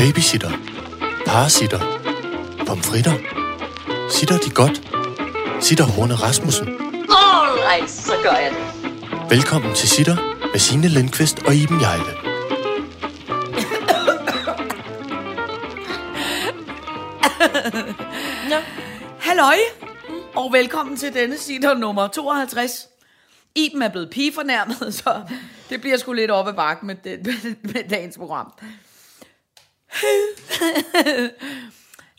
[0.00, 0.50] Babysitter.
[1.26, 1.80] Parasitter.
[2.66, 3.12] Pomfritter.
[4.10, 4.76] Sitter de godt?
[5.64, 6.68] Sitter Horne Rasmussen.
[6.68, 9.30] Alright, så gør jeg det.
[9.30, 10.16] Velkommen til Sitter
[10.52, 12.12] med Signe Lindqvist og Iben Jejle.
[19.18, 19.56] Halløj,
[20.34, 22.88] og velkommen til denne sitter nummer 52.
[23.54, 25.22] Iben er blevet pigefornærmet, så
[25.70, 28.52] det bliver sgu lidt op ad bakken med, det, med, med dagens program.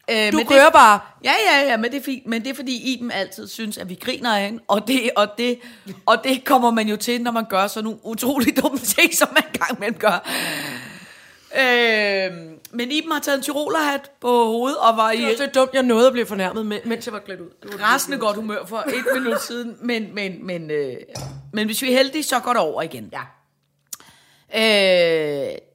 [0.10, 1.00] Øh, Du men kører det, bare.
[1.24, 2.28] Ja, ja, ja, men det er fint.
[2.28, 5.28] Men det er fordi Iben altid synes, at vi griner af hende, og det, og
[5.38, 5.60] det,
[6.06, 9.28] og det kommer man jo til, når man gør sådan nogle utrolig dumme ting, som
[9.34, 10.30] man engang imellem gør.
[11.60, 12.32] Øh,
[12.72, 15.70] men Iben har taget en tyrolerhat på hovedet og var i Det var så dumt,
[15.74, 17.50] jeg nåede at blive fornærmet, med- mens jeg var klædt ud.
[17.64, 20.94] Det var rasende godt humør for et minut siden, men, men, men, øh,
[21.54, 23.10] men hvis vi er heldige, så går det over igen.
[23.14, 23.22] Ja.
[24.56, 24.62] Øh,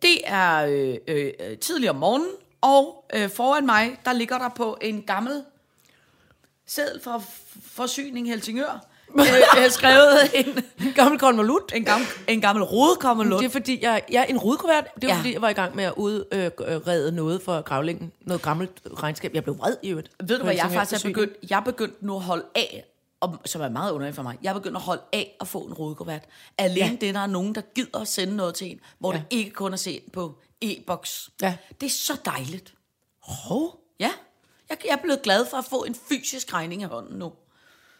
[0.02, 2.28] det er øh, øh, øh, tidligere om morgenen,
[2.60, 5.42] og øh, foran mig, der ligger der på en gammel
[6.66, 7.20] seddel fra
[7.72, 8.84] Forsyning Helsingør,
[9.18, 11.72] øh, øh, skrevet en, En gammel konvolut.
[11.74, 13.38] en, gammel, en gammel rodekommelund.
[13.40, 14.84] Det er fordi, jeg, jeg en rudkuvert.
[14.94, 15.18] Det var Ja.
[15.18, 18.12] fordi, jeg var i gang med at udrede noget for gravlingen.
[18.20, 18.70] Noget gammelt
[19.02, 19.34] regnskab.
[19.34, 20.10] Jeg blev vred i øvrigt.
[20.24, 22.84] Ved du hvad, jeg faktisk er begyndt, jeg er begyndt nu at holde af,
[23.20, 25.60] og, som er meget underligt for mig, jeg er begyndt at holde af at få
[25.60, 26.22] en rodekuvert.
[26.58, 26.96] Alene ja.
[27.00, 29.18] Det, der er nogen, der gider at sende noget til en, hvor ja.
[29.18, 29.24] Ja.
[29.30, 31.30] det ikke kun er set på e-boks.
[31.42, 31.56] Ja.
[31.80, 32.74] Det er så dejligt.
[33.22, 33.80] Hov.
[34.00, 34.10] Ja,
[34.68, 37.32] jeg, jeg er blevet glad for at få en fysisk regning i hånden nu.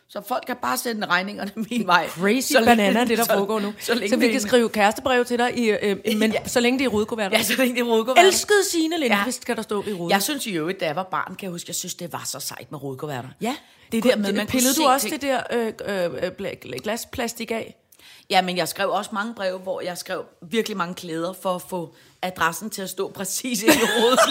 [0.09, 2.09] Så folk kan bare sende regningerne min vej.
[2.09, 3.75] Crazy Så længe- banana, det der så- foregår nu.
[3.81, 6.41] Så, længe så vi det kan skrive kærestebrev til dig, i, øh, men Ja.
[6.43, 6.49] ja.
[6.49, 7.37] så længe det er i rudkuverter.
[7.39, 8.23] Ja, så længe det er rodekuverter.
[8.23, 9.43] Elskede Signe Lindqvist, Ja.
[9.43, 10.11] skal der stå i ruden.
[10.11, 12.23] Jeg synes i øvrigt, da jeg var barn, kan jeg huske, jeg synes, det var
[12.27, 13.29] så sejt med rodekuverter.
[13.41, 13.57] Ja,
[13.93, 15.23] det der med, man Pillede du også ting.
[15.23, 17.77] det der øh, øh, glasplastik af?
[18.31, 21.63] Ja, men jeg skrev også mange breve, hvor jeg skrev virkelig mange klæder for at
[21.63, 23.67] få adressen til at stå præcis i
[23.99, 24.19] hovedet.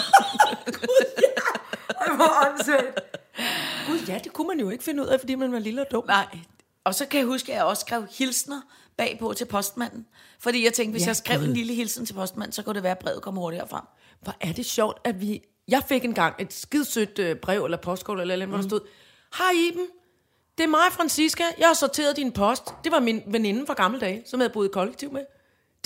[2.16, 3.00] Hvor åndssvagt.
[3.86, 5.86] Gud, ja, det kunne man jo ikke finde ud af, fordi man var lille og
[5.90, 6.04] dum.
[6.06, 6.38] Nej.
[6.84, 8.60] Og så kan jeg huske, at jeg også skrev hilsner
[8.96, 10.06] bagpå til postmanden.
[10.38, 12.82] Fordi jeg tænkte, hvis Ja, jeg skrev en lille hilsen til postmanden, så kunne det
[12.82, 13.84] være, at brevet kom hurtigere frem.
[14.20, 15.42] Hvor er det sjovt, at vi...
[15.68, 18.80] Jeg fik engang et skidsødt øh, brev eller postkort eller noget, hvor der stod,
[19.38, 19.86] Hej Iben,
[20.58, 21.42] det er mig, Francisca.
[21.58, 22.64] Jeg har sorteret din post.
[22.84, 25.24] Det var min veninde fra gamle dage, som jeg havde boet i kollektiv med.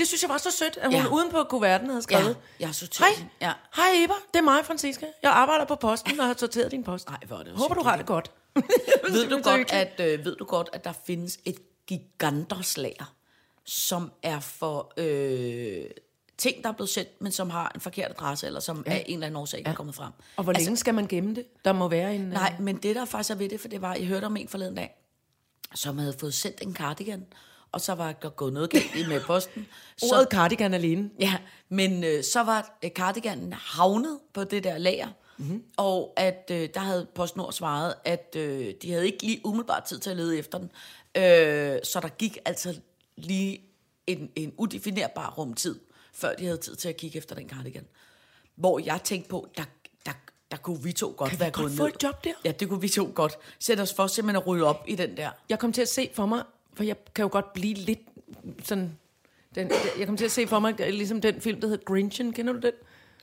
[0.01, 1.01] Det synes jeg var så sødt, at hun Ja.
[1.03, 1.09] ja.
[1.09, 2.29] uden på kuverten havde skrevet.
[2.29, 3.53] Ja, jeg har sorteret Hej, ja.
[3.77, 5.07] hej Eber, det er mig, Francisca.
[5.23, 7.09] Jeg arbejder på posten og har sorteret din post.
[7.09, 8.31] Ej, hvor er det Håber, du har det godt.
[9.13, 13.15] ved, du godt, at, øh, ved du godt, at der findes et giganterslager,
[13.65, 15.85] som er for øh,
[16.39, 18.93] ting, der er blevet sendt, men som har en forkert adresse, eller som ja.
[18.93, 20.13] af en eller anden årsag er kommet frem.
[20.37, 21.45] Og hvor længe skal man gemme det?
[21.65, 22.23] Der må være en...
[22.27, 24.37] øh, Nej, men det der faktisk er ved det, for det var, jeg hørte om
[24.37, 24.95] en forleden dag,
[25.75, 27.27] som havde fået sendt en cardigan,
[27.73, 29.67] og så var der gået noget galt med posten.
[29.99, 31.11] så, Ordet cardigan alene.
[31.21, 31.37] Ja,
[31.69, 35.65] men øh, så var øh, cardiganen havnet på det der lager, mm-hmm.
[35.77, 39.99] og at øh, der havde PostNord svaret, at øh, de havde ikke lige umiddelbart tid
[39.99, 40.71] til at lede efter den.
[41.17, 42.81] Øh, så der gik altså
[43.17, 43.61] lige
[44.07, 45.81] en, en udefinerbar rumtid,
[46.15, 47.87] før de havde tid til at kigge efter den cardigan.
[48.57, 49.65] Hvor jeg tænkte på, der,
[50.07, 50.13] der,
[50.51, 51.95] der kunne vi to godt Kan vi være godt gået få ned.
[51.95, 52.33] et job der?
[52.45, 53.39] Ja, det kunne vi to godt.
[53.59, 55.31] Sætte os for simpelthen at rydde op i den der.
[55.49, 56.43] Jeg kom til at se for mig,
[56.81, 57.99] for jeg kan jo godt blive lidt
[58.65, 58.99] sådan...
[59.55, 62.33] Den, jeg kom til at se for mig, ligesom den film, der hedder Grinchen.
[62.33, 62.73] Kender du den?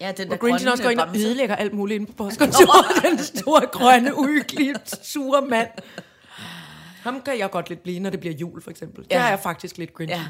[0.01, 3.03] Ja, den der Grinchen også går ind og ødelægger alt muligt inde på postkontoret.
[3.11, 5.69] den store, grønne, uhyggelige, sure mand.
[7.01, 9.05] Ham kan jeg godt lidt blive, når det bliver jul, for eksempel.
[9.11, 9.15] Ja.
[9.15, 10.19] Der er jeg faktisk lidt Grinchen.
[10.19, 10.27] Ja.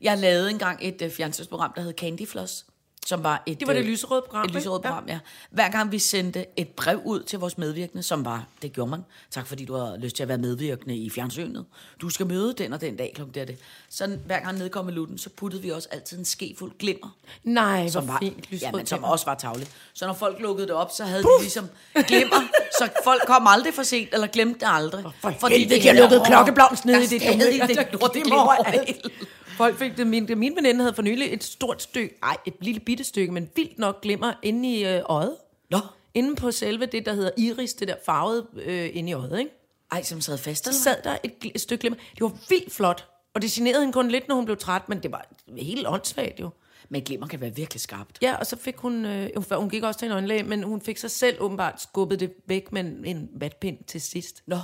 [0.00, 2.66] Jeg lavede engang et uh, fjernsynsprogram, der hed Candy Floss,
[3.06, 5.18] som var et, Det var det øh, lyserøde program, Et lyserødt program, ja.
[5.50, 9.04] Hver gang vi sendte et brev ud til vores medvirkende, som var, det gjorde man,
[9.30, 11.64] tak fordi du har lyst til at være medvirkende i fjernsynet.
[12.00, 13.58] Du skal møde den og den dag klokken det er det.
[13.90, 17.16] Så hver gang nedkom i lutten, så puttede vi også altid en skefuld glimmer.
[17.44, 18.36] Nej, Som var, fint.
[18.50, 19.70] ja, Lyserød men som også var tavligt.
[19.94, 21.68] Så når folk lukkede det op, så havde de ligesom
[22.06, 22.40] glimmer,
[22.78, 25.04] så folk kom aldrig for sent, eller glemte det aldrig.
[25.20, 27.74] For helvede, de har lukket klokkeblomst ned i det dumme- dumme.
[27.74, 28.66] der Det lort, det glimmer glimmer overalt.
[28.78, 29.12] overalt.
[29.60, 32.80] Folk fik det, min, min veninde havde for nylig et stort stykke, ej, et lille
[32.80, 35.36] bitte stykke, men vildt nok glimmer inde i øh, øjet.
[35.70, 35.78] Nå,
[36.14, 39.50] Inde på selve det, der hedder iris, det der farvede øh, inde i øjet, ikke?
[39.92, 41.96] ej, som sad fast, Så eller sad der et, gl- et stykke glimmer.
[42.14, 45.02] Det var vildt flot, og det generede hende kun lidt, når hun blev træt, men
[45.02, 45.28] det var
[45.58, 46.50] helt åndssvagt jo.
[46.88, 48.18] Men glimmer kan være virkelig skarpt.
[48.22, 50.80] Ja, og så fik hun, øh, hun- hun gik også til en øjenlæge, men hun
[50.80, 54.42] fik sig selv åbenbart skubbet det væk med en, en vatpind til sidst.
[54.46, 54.56] Nå.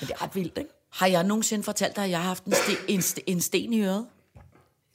[0.00, 0.70] Men det er ret vildt, ikke?
[0.92, 3.72] Har jeg nogensinde fortalt dig, at jeg har haft en, sten, en, sten, en sten
[3.72, 4.06] i øret?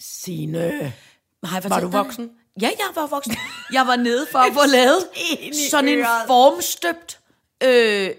[0.01, 0.93] Signe.
[1.43, 2.31] Har jeg Var du dig voksen?
[2.61, 3.35] Ja, jeg var voksen.
[3.73, 4.99] Jeg var nede for at få lavet
[5.69, 7.19] sådan en formstøbt
[7.63, 8.09] øh,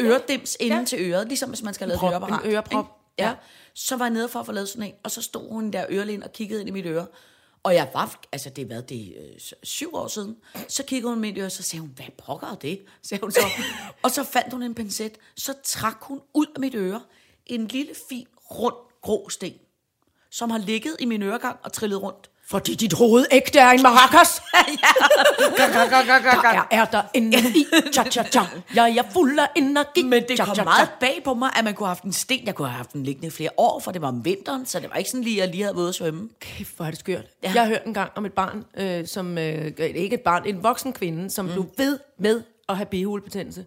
[0.00, 2.44] øredims inden til øret, ligesom hvis man skal lave et øreapparat.
[2.44, 2.86] en øreprop?
[3.18, 3.28] Ja.
[3.28, 3.34] ja.
[3.74, 5.86] Så var jeg nede for at få lavet sådan en, og så stod hun der
[5.90, 7.06] ørelin og kiggede ind i mit øre.
[7.62, 10.36] Og jeg var, altså det var det øh, syv år siden,
[10.68, 12.80] så kiggede hun med i øret, så sagde hun, hvad pokker er det?
[13.02, 13.40] Sagde hun så.
[14.04, 17.00] og så fandt hun en pincet, så trak hun ud af mit øre
[17.46, 19.54] en lille, fin, rund, grå sten,
[20.30, 22.30] som har ligget i min øregang og trillet rundt.
[22.50, 24.28] Fordi dit hoved ægte er en maracas.
[25.56, 27.66] Der er der energi.
[27.92, 28.40] Cha, cha, cha.
[28.74, 30.02] Jeg er fuld af energi.
[30.02, 32.12] Men det cha, kom cha, meget bag på mig, at man kunne have haft en
[32.12, 32.46] sten.
[32.46, 34.80] Jeg kunne have haft den liggende i flere år, for det var om vinteren, så
[34.80, 36.28] det var ikke sådan lige, at jeg lige havde været at svømme.
[36.40, 37.24] Kæft, hvor er det skørt.
[37.42, 37.48] Ja.
[37.48, 37.54] Ja.
[37.54, 40.62] Jeg har hørt en gang om et barn, øh, som, øh, ikke et barn, en
[40.62, 41.52] voksen kvinde, som mm.
[41.52, 43.64] blev ved med at have bihulepetændelse.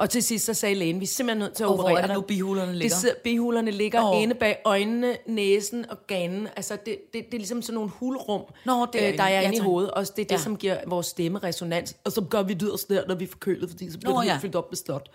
[0.00, 2.02] Og til sidst så sagde lægen, vi er simpelthen nødt til at Og hvor operere
[2.02, 2.88] er det nu, bihulerne ligger?
[2.88, 4.22] Det sidder, bihulerne ligger oh.
[4.22, 6.48] inde bag øjnene, næsen og ganen.
[6.56, 9.40] Altså, det, det, det er ligesom sådan nogle hulrum, Nå, det er øh, der er
[9.40, 9.56] inde.
[9.56, 9.90] Ja, i hovedet.
[9.90, 10.36] Og det er det, Ja.
[10.38, 11.96] som giver vores stemme resonans.
[12.04, 14.26] Og så gør vi lyder der, når vi er forkølet, fordi så bliver Nå, det
[14.26, 14.38] ja.
[14.42, 15.10] fyldt op med snot.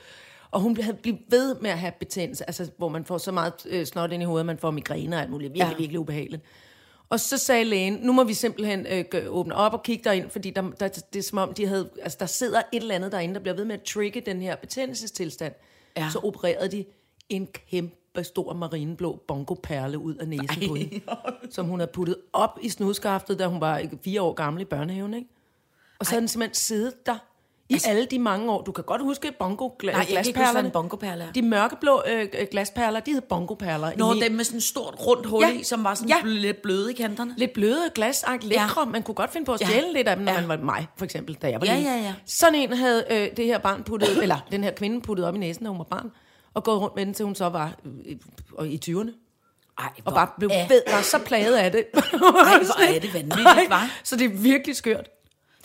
[0.52, 3.54] Og hun havde blivet ved med at have betændelse, altså, hvor man får så meget
[3.66, 5.54] øh, snot ind i hovedet, man får migræne og alt muligt.
[5.54, 5.78] Virkelig, ja.
[5.78, 6.44] virkelig ubehageligt.
[7.10, 10.50] Og så sagde lægen, nu må vi simpelthen øh, åbne op og kigge derind, fordi
[10.50, 13.36] der, der, det er som om, de havde, altså, der sidder et eller andet derinde,
[13.36, 15.54] der bliver ved med at trigge den her betændelsestilstand.
[15.98, 16.10] Ja.
[16.12, 16.86] Så opererede de
[17.30, 20.68] en kæmpe stor marineblå bongoperle ud af næsen Ej.
[20.68, 21.02] på hende,
[21.56, 25.14] som hun havde puttet op i snudskaftet, da hun var fire år gammel i børnehaven.
[25.14, 25.28] Ikke?
[26.00, 27.18] Og så havde den simpelthen siddet der
[27.70, 28.62] i altså, alle de mange år.
[28.62, 30.68] Du kan godt huske bongo gla- Nej, jeg kan ikke huske, hvad glasperlerne.
[30.68, 31.32] en bongoperle er.
[31.32, 33.92] De mørkeblå øh, øh, glasperler, de hed bongoperler.
[33.98, 35.52] Nå, I- dem med sådan et stort rundt hul Ja.
[35.52, 36.16] i, som var sådan Ja.
[36.24, 37.34] lidt bløde i kanterne.
[37.38, 38.80] lidt bløde glas, lækre.
[38.82, 38.86] Ja.
[38.86, 39.94] Man kunne godt finde på at stjæle ja.
[39.94, 40.40] lidt af dem, når Ja.
[40.40, 41.90] man var mig, for eksempel, da jeg var Ja, lille.
[41.92, 42.14] ja, ja.
[42.26, 45.38] Sådan en havde øh, det her barn puttet, eller den her kvinde puttet op i
[45.38, 46.12] næsen, da hun var barn,
[46.54, 47.74] og gået rundt med den, til hun så var
[48.06, 48.16] øh,
[48.60, 49.22] øh, i 20'erne.
[49.78, 51.86] Ej, Og bare blev ved, var så plaget af det.
[51.94, 53.88] Ej, hvor er det vanvittigt, hva'?
[54.04, 55.08] Så det er virkelig skørt.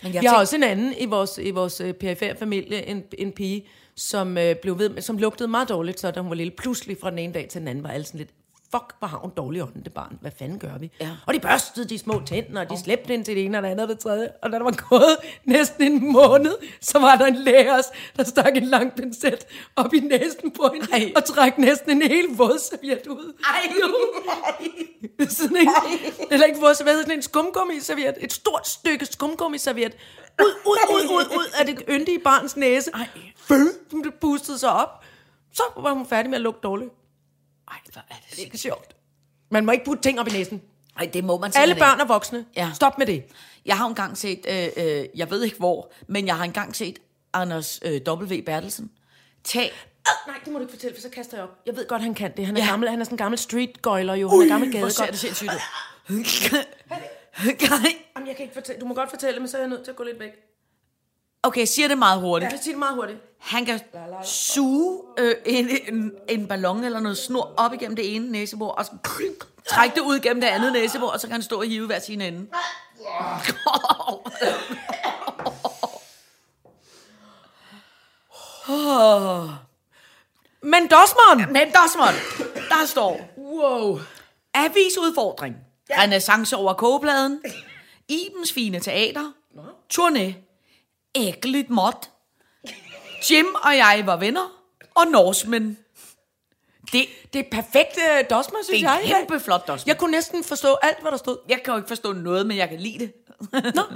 [0.02, 3.05] Men Jeg, jeg har også en anden i vores, i vores øh, perifære familie, en,
[3.19, 3.67] en pige,
[3.97, 6.97] som øh, blev ved med, som lugtede meget dårligt, så da hun var lille, pludselig
[7.00, 8.31] fra den ene dag til den anden, var alle sådan lidt,
[8.72, 10.19] fuck, hvor har hun dårlig ånd, det barn.
[10.20, 10.90] Hvad fanden gør vi?
[11.00, 11.11] Ja.
[11.26, 13.69] Og de børstede de små tænder, og de slæbte ind til det ene og det
[13.69, 14.28] andet og det tredje.
[14.43, 17.82] Og da der var gået næsten en måned, så var der en lærer,
[18.17, 19.46] der stak en lang pincet
[19.76, 21.12] op i næsen på hende, Ej.
[21.17, 23.32] og trak næsten en hel vådserviet ud.
[23.44, 23.72] Ej,
[25.28, 25.69] sådan en,
[26.31, 29.93] eller ikke vådserviet, sådan en skumgummiserviet, et stort stykke skumgummiserviet,
[30.43, 32.90] ud, ud, ud, ud, ud af det yndige barns næse.
[32.94, 33.06] Ej.
[33.37, 35.05] Føl, som det pustede sig op.
[35.52, 36.90] Så var hun færdig med at lugte dårligt.
[37.70, 38.96] Ej, hvor er det Det er ikke sjovt.
[39.50, 40.62] Man må ikke putte ting op i næsen.
[40.99, 42.44] Ej, det må man Alle børn er voksne.
[42.56, 42.70] Ja.
[42.75, 43.25] Stop med det.
[43.67, 46.99] Jeg har engang set, øh, øh, jeg ved ikke hvor, men jeg har engang set
[47.32, 48.34] Anders øh, W.
[48.46, 48.90] Bertelsen
[49.44, 49.70] tage...
[50.26, 51.50] Nej, det må du ikke fortælle, for så kaster jeg op.
[51.67, 52.46] Jeg ved godt, han kan det.
[52.46, 52.67] Han er, Ja.
[52.70, 54.28] gammel, han er sådan en gammel streetgøjler jo.
[54.28, 55.11] Han er gammel Hvor ser gadegøjler.
[55.11, 55.58] det sindssygt ud.
[58.16, 58.81] Jamen, jeg kan ikke fortælle.
[58.81, 60.31] Du må godt fortælle, men så er jeg nødt til at gå lidt væk.
[61.42, 62.50] Okay, jeg siger det meget hurtigt.
[62.50, 63.19] Jeg kan sige det meget hurtigt.
[63.38, 63.81] Han kan
[64.25, 68.84] suge øh, en, en, en ballon eller noget snor op igennem det ene næsebor, og
[68.84, 68.92] så
[69.69, 71.98] trække det ud gennem det andet næsebor, og så kan han stå og hive hver
[71.98, 72.46] sin ende.
[80.62, 81.52] Men Dosmond!
[81.52, 82.16] Men Dosmond,
[82.69, 84.00] der står Wow.
[84.54, 85.56] avisudfordring,
[85.90, 86.02] ja.
[86.02, 87.42] renaissance over kogepladen,
[88.08, 89.32] Ibens fine teater,
[89.94, 90.32] turné,
[91.14, 91.92] æggeligt mod,
[93.30, 94.52] Jim og jeg var venner,
[94.94, 95.78] og Norsemen.
[96.92, 99.02] Det, Det er perfekt uh, Dosmond, synes det er jeg.
[99.04, 99.82] en kæmpe flot Dosmond.
[99.86, 101.38] Jeg kunne næsten forstå alt, hvad der stod.
[101.48, 103.12] Jeg kan jo ikke forstå noget, men jeg kan lide det.
[103.74, 103.82] Nå.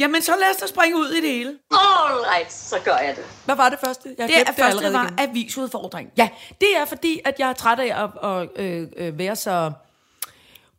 [0.00, 1.58] Jamen, så lad os da springe ud i det hele.
[1.70, 3.24] All right, så gør jeg det.
[3.44, 4.14] Hvad var det første?
[4.18, 5.18] Jeg Det, er, første allerede var igen.
[5.18, 6.10] avisudfordring.
[6.16, 6.28] Ja,
[6.60, 9.72] det er fordi, at jeg er træt af at, at, øh, øh, være så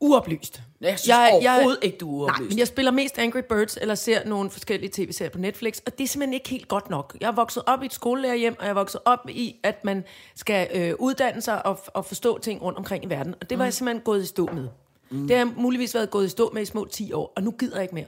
[0.02, 0.62] uoplyst.
[0.82, 2.50] Jeg synes overhovedet ikke, du er Nej, uoplyst.
[2.50, 6.04] men jeg spiller mest Angry Birds, eller ser nogle forskellige tv-serier på Netflix, og det
[6.04, 7.18] er simpelthen ikke helt godt nok.
[7.22, 10.04] Jeg er vokset op i et skolelærerhjem, og jeg er vokset op i, at man
[10.36, 13.36] skal øh, uddanne sig og, og forstå ting rundt omkring i verden.
[13.42, 14.68] Og det var jeg simpelthen gået i stå med.
[15.10, 15.28] Mm.
[15.28, 17.52] Det har jeg muligvis været gået i stå med i små 10 år, og nu
[17.52, 18.08] gider jeg ikke mere.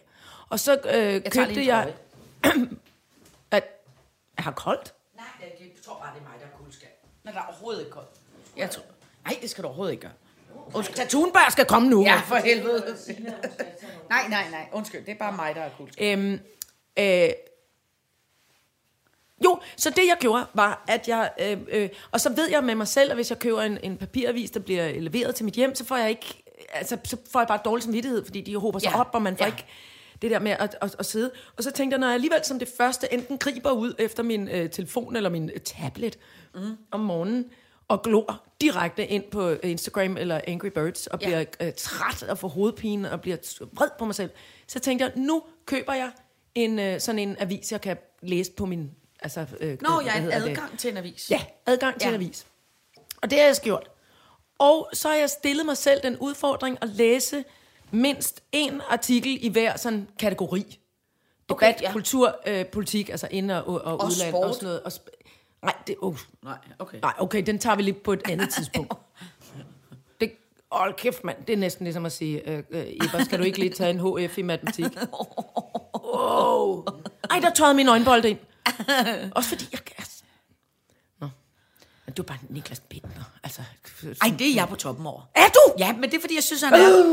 [0.49, 1.93] Og så øh, Jeg købte jeg...
[3.51, 3.63] At,
[4.37, 4.93] jeg har koldt.
[5.15, 5.25] Nej,
[5.59, 6.89] jeg tror bare, det er mig, der er kuldskab.
[7.23, 8.09] Men der er overhovedet ikke koldt.
[8.57, 8.83] Jeg tror...
[9.25, 10.11] Nej, det skal du overhovedet ikke gøre.
[10.73, 11.09] Undskyld.
[11.09, 12.03] Thunberg skal komme nu.
[12.03, 12.97] Ja, for helvede.
[14.09, 14.67] nej, nej, nej.
[14.73, 16.17] Undskyld, det er bare mig, der er kuldskab.
[16.17, 16.39] Øhm,
[16.99, 17.29] øh,
[19.43, 21.31] jo, så det jeg gjorde, var, at jeg...
[21.41, 23.97] Øh, øh, og så ved jeg med mig selv, at hvis jeg køber en, en
[23.97, 26.43] papiravis, der bliver leveret til mit hjem, så får jeg ikke...
[26.73, 29.37] Altså, så får jeg bare dårlig samvittighed, fordi de håber sig Ja, op, og man
[29.37, 29.51] får ja.
[29.51, 29.65] ikke
[30.21, 31.31] det der med at, at, at sidde.
[31.57, 34.47] Og så tænkte jeg, når jeg alligevel som det første enten griber ud efter min
[34.47, 36.19] øh, telefon eller min øh, tablet
[36.55, 36.77] mm.
[36.91, 37.45] om morgenen,
[37.87, 41.25] og glor direkte ind på øh, Instagram eller Angry Birds, og Ja.
[41.27, 43.37] bliver øh, træt og får hovedpine, og bliver
[43.73, 44.29] vred på mig selv,
[44.67, 46.11] så tænkte jeg, nu køber jeg
[46.55, 48.91] en, øh, sådan en avis, jeg kan læse på min...
[49.19, 50.49] Altså, øh, Nå, hvad jeg en hedder det?
[50.49, 51.31] adgang til en avis.
[51.31, 52.15] Ja, adgang til Ja.
[52.15, 52.45] en avis.
[53.21, 53.89] Og det har jeg gjort.
[54.59, 57.43] Og så har jeg stillet mig selv den udfordring at læse
[57.91, 60.79] mindst en artikel i hver sådan kategori.
[61.49, 61.87] Okay, Debat, ja.
[61.87, 61.93] ja.
[61.93, 64.45] kultur, øh, politik, altså ind- og, og, og udland sport.
[64.45, 64.81] og sådan noget.
[64.81, 65.22] Og sp-
[65.63, 66.99] nej, det, uh, Nej, okay.
[67.01, 68.93] nej, okay, den tager vi lige på et andet tidspunkt.
[70.21, 70.31] Det,
[70.71, 71.45] hold kæft, mand.
[71.47, 73.99] Det er næsten ligesom at sige, øh, øh, Eber, skal du ikke lige tage en
[74.27, 74.85] HF i matematik?
[76.15, 76.85] Wow.
[77.29, 78.37] Ej, der tørrede min øjenbold ind.
[79.35, 79.79] Også fordi jeg...
[79.97, 80.23] Altså,
[81.21, 81.29] Nå.
[82.05, 83.23] Men du er bare Niklas Bittner.
[83.43, 83.61] Altså,
[84.21, 85.21] Ej, det er jeg på toppen over.
[85.35, 85.73] er du?
[85.79, 87.03] Ja, men det er fordi, jeg synes, han er...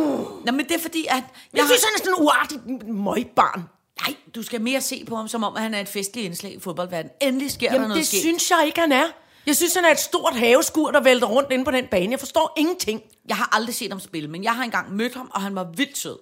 [0.47, 1.25] Nå, men det er fordi, at...
[1.55, 3.63] Jeg synes, han er sådan en uartig møgbarn.
[4.07, 6.53] Nej, du skal mere se på ham, som om at han er et festligt indslag
[6.55, 7.13] i fodboldverdenen.
[7.21, 8.21] Endelig sker der Jamen, noget det sket.
[8.21, 9.07] synes jeg ikke, han er.
[9.47, 12.11] Jeg synes, han er et stort haveskur, der vælter rundt inde på den bane.
[12.11, 13.03] Jeg forstår ingenting.
[13.29, 15.65] Jeg har aldrig set ham spille, men jeg har engang mødt ham, og han var
[15.65, 16.19] vildt sød.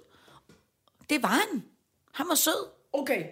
[1.10, 1.64] Det var han.
[2.12, 2.66] Han var sød.
[2.92, 3.22] Okay.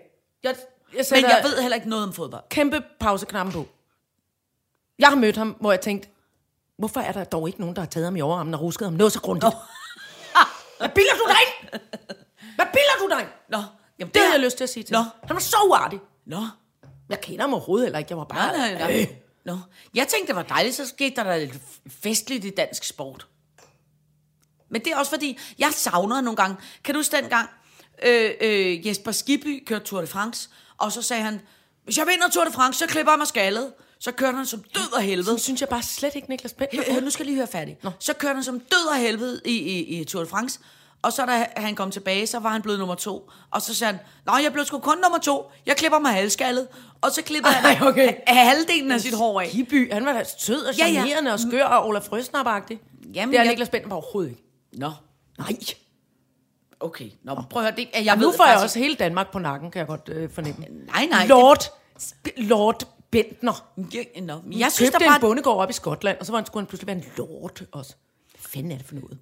[0.43, 0.57] Jeg,
[0.97, 2.43] jeg Men jeg ved heller ikke noget om fodbold.
[2.51, 3.69] kæmpe pauseknappen på.
[4.99, 6.09] Jeg har mødt ham, hvor jeg tænkte,
[6.79, 8.95] hvorfor er der dog ikke nogen, der har taget ham i overarmen og rusket ham
[8.95, 9.55] noget så grundigt?
[10.79, 11.81] Hvad bilder du dig ind?
[12.57, 13.29] Hvad bilder du dig ind?
[13.49, 13.59] Nå,
[13.99, 14.99] jamen, Det er- havde jeg lyst til at sige til Nå.
[15.25, 16.01] Han var så uartig.
[16.27, 16.47] Nå,
[17.09, 18.11] Jeg kender ham overhovedet heller ikke.
[18.11, 18.59] Jeg var bare...
[18.59, 19.09] nej, nej, nej.
[19.45, 19.59] Nå.
[19.95, 21.55] Jeg tænkte, det var dejligt, så skete der lidt
[22.03, 23.27] festligt i dansk sport.
[24.71, 26.57] Men det er også fordi, jeg savner nogle gange.
[26.85, 27.49] Kan du huske dengang,
[28.07, 30.49] øh, øh, Jesper Skibby kørte Tour de France,
[30.79, 31.41] og så sagde han,
[31.85, 33.73] hvis jeg vinder Tour de France, så klipper jeg mig skaldet.
[33.99, 35.25] Så kørte han som død og helvede.
[35.27, 36.75] Sådan synes jeg bare slet ikke, Niklas Bent.
[36.77, 37.79] Hør, hør, nu skal jeg lige høre færdig.
[37.83, 37.91] Nå.
[37.99, 40.61] Så kørte han som død og helvede i, i, i Tour de France.
[41.07, 43.31] Og så da han kom tilbage, så var han blevet nummer to.
[43.51, 45.51] Og så sagde han, nej, jeg blev sgu kun nummer to.
[45.67, 46.69] Jeg klipper mig halvskaldet.
[47.01, 48.15] Og så klippede han okay.
[48.27, 49.49] ha- halvdelen af sit hår af.
[49.49, 50.93] Hiby, han var da sød og Ja, ja.
[50.93, 52.79] charmerende og skør og Olaf Frøsnap-agtig.
[53.15, 54.43] Jamen, det er jeg- Niklas Bent bare overhovedet ikke.
[54.73, 54.91] Nå,
[55.39, 55.57] Nej.
[56.81, 57.11] okay.
[57.23, 59.39] Nå, prøv at høre, det, jeg Nu ved får jeg faktisk- også hele Danmark på
[59.39, 60.65] nakken, kan jeg godt øh, fornemme.
[60.87, 61.27] Nej, nej.
[61.27, 61.63] Lord,
[62.03, 63.67] Sp- Lord Bentner.
[63.77, 65.17] Det, ja, Jeg jeg synes, købte der bare...
[65.17, 67.61] en bondegård op i Skotland, og så var han, skulle han pludselig være en lord
[67.73, 67.95] også.
[68.31, 69.19] Hvad fanden er det for noget?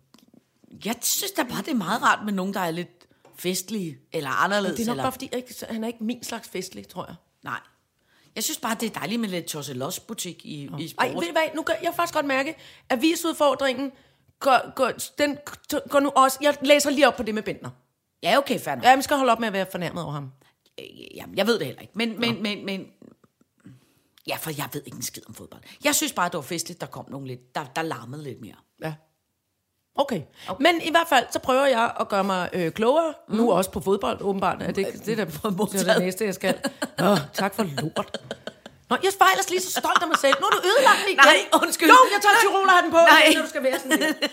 [0.84, 4.30] Jeg synes da bare, det er meget rart med nogen, der er lidt festlige, eller
[4.30, 4.76] anderledes.
[4.76, 5.04] Det er nok eller...
[5.04, 7.14] bare fordi, jeg ikke, han er ikke min slags festlig, tror jeg.
[7.42, 7.60] Nej.
[8.34, 11.06] Jeg synes bare, det er dejligt med lidt tosselos butik i, i sport.
[11.06, 12.50] Ej, ved du hvad, nu kan jeg faktisk godt mærke,
[12.88, 13.92] at avisudfordringen
[14.40, 15.38] går, går, den
[15.90, 16.38] går nu også...
[16.40, 17.70] Jeg læser lige op på det med Bentner.
[18.22, 18.84] Ja, okay, fair nok.
[18.84, 20.32] Ja, vi skal holde op med at være fornærmet over ham.
[20.80, 21.92] Øh, Jamen, jeg ved det heller ikke.
[21.96, 22.86] Men, men, men, men...
[24.26, 25.62] Ja, for jeg ved ikke en skid om fodbold.
[25.84, 28.54] Jeg synes bare, det var festligt, der kom nogen lidt, der, der larmede lidt mere.
[28.82, 28.94] Ja.
[29.96, 30.20] Okay.
[30.48, 30.62] okay.
[30.62, 33.14] Men i hvert fald, så prøver jeg at gøre mig øh, klogere.
[33.28, 33.36] Mm.
[33.36, 34.62] Nu også på fodbold, åbenbart.
[34.62, 35.24] Er det, det, er der,
[35.72, 36.54] det er det næste, jeg skal.
[37.02, 38.18] Åh, tak for lort.
[38.90, 40.34] Nå, jeg var ellers lige så stolt af mig selv.
[40.40, 41.16] Nu har du ødelagt igen.
[41.16, 41.88] Nej, undskyld.
[41.88, 43.32] Jo, jeg tager tyrolerhatten på, Nej.
[43.34, 44.32] når du skal være sådan lidt.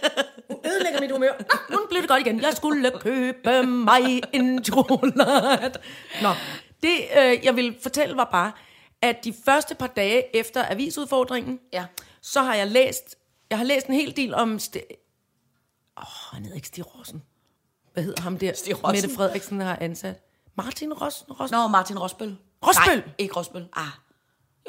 [0.49, 1.31] Du ødelægger mit humør.
[1.69, 2.41] Nå, nu blev det godt igen.
[2.41, 5.77] Jeg skulle købe mig en tyrolerhat.
[6.21, 6.29] Nå,
[6.83, 8.51] det øh, jeg vil fortælle var bare,
[9.01, 11.85] at de første par dage efter avisudfordringen, Ja.
[12.21, 13.15] så har jeg læst,
[13.49, 14.59] jeg har læst en hel del om,
[15.97, 17.23] åh, oh, han hedder ikke Stig Rossen.
[17.93, 19.01] Hvad hedder ham der, Stig Rossen?
[19.01, 20.15] Mette Frederiksen har ansat?
[20.55, 21.31] Martin Rossen?
[21.31, 21.57] Rossen?
[21.57, 22.37] Nå, Martin Rosbøl.
[22.67, 22.97] Rosbøl?
[22.97, 23.67] Nej, ikke Rosbøl.
[23.73, 23.87] Ah.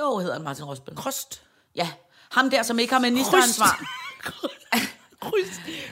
[0.00, 0.96] Jo, hedder han Martin Rosbøl.
[0.96, 1.42] Krost?
[1.74, 1.90] Ja,
[2.30, 3.80] ham der, som ikke har ministeransvar.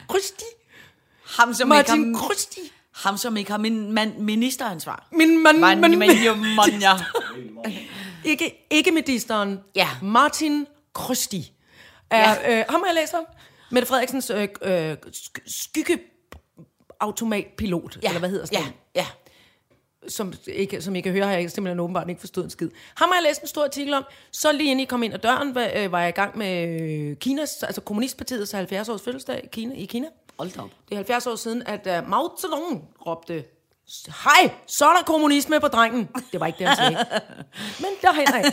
[0.09, 0.45] Krysti?
[1.39, 2.61] Ham, som Martin ikke har, Krysti?
[2.93, 5.09] ham, som ikke har min, man, ministeransvar.
[5.13, 6.99] Min Man, man, man, jo, man, ja.
[8.31, 9.61] ikke, ikke ministeren.
[9.75, 9.89] Ja.
[10.03, 11.53] Martin Krysti.
[12.11, 12.59] Er, ja.
[12.59, 13.25] øh, ham har jeg læst om.
[13.71, 18.09] Mette Frederiksens øh, øh, sk- skyggeautomatpilot, ja.
[18.09, 18.69] eller hvad hedder sådan Ja,
[19.01, 19.07] ja.
[20.09, 22.71] som, ikke, som I kan høre, har jeg simpelthen åbenbart ikke forstået en skid.
[22.95, 24.05] Ham har jeg læst en stor artikel om.
[24.33, 26.81] Så lige inden I kom ind ad døren, var, øh, var jeg i gang med
[26.81, 29.75] øh, Kinas, altså Kommunistpartiets 70 års fødselsdag i Kina.
[29.75, 30.07] I Kina.
[30.39, 30.69] Hold da op.
[30.89, 33.45] Det er 70 år siden, at uh, Mao Zedong råbte,
[34.25, 36.09] hej, så er der kommunisme på drengen.
[36.33, 36.97] Det var ikke det, han sagde.
[37.83, 38.45] Men derhen af.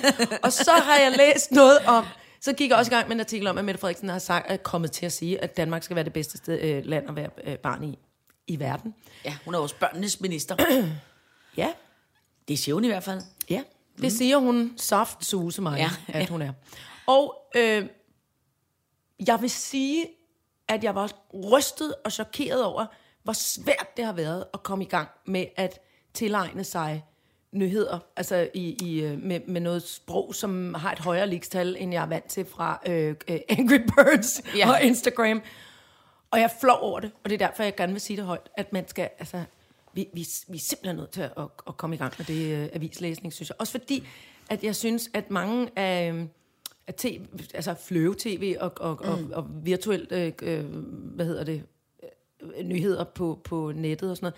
[0.44, 2.06] Og så har jeg læst noget om,
[2.42, 4.46] så gik jeg også i gang med en artikel om, at Mette Frederiksen har sagt,
[4.52, 7.16] er kommet til at sige, at Danmark skal være det bedste sted, øh, land at
[7.16, 8.00] være øh, barn i,
[8.48, 8.96] i verden.
[9.26, 10.56] Ja, hun er også børnenes minister.
[11.58, 11.74] Ja,
[12.48, 13.22] Det siger hun i hvert fald.
[13.50, 13.64] Ja,
[13.96, 14.10] det mm.
[14.10, 15.90] siger hun soft suse mig, ja.
[16.08, 16.54] at hun er.
[17.08, 17.86] Og øh,
[19.28, 20.06] jeg vil sige,
[20.68, 22.86] at jeg var rystet og chokeret over,
[23.24, 25.80] hvor svært det har været at komme i gang med at
[26.14, 27.06] tilegne sig
[27.58, 31.94] nyheder, altså i, i, øh, med, med noget sprog, som har et højere ligestal, end
[31.94, 34.70] jeg er vant til fra øh, øh, Angry Birds Ja.
[34.70, 35.42] og Instagram.
[36.32, 38.26] Og jeg er flov over det, og det er derfor, jeg gerne vil sige det
[38.26, 39.44] højt, at man skal, altså,
[39.94, 42.64] vi, vi, vi er simpelthen nødt til at, at, at komme i gang med det
[42.64, 43.56] øh, avislæsning, synes jeg.
[43.60, 44.08] Også fordi,
[44.50, 46.26] at jeg synes, at mange af, øh,
[46.88, 49.10] af tv, altså fløve-tv og, og, mm.
[49.10, 50.12] og, og virtuelt,
[50.42, 50.66] øh,
[51.16, 51.64] hvad hedder det,
[52.64, 54.36] nyheder på, på nettet og sådan noget,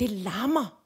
[0.00, 0.77] det larmer.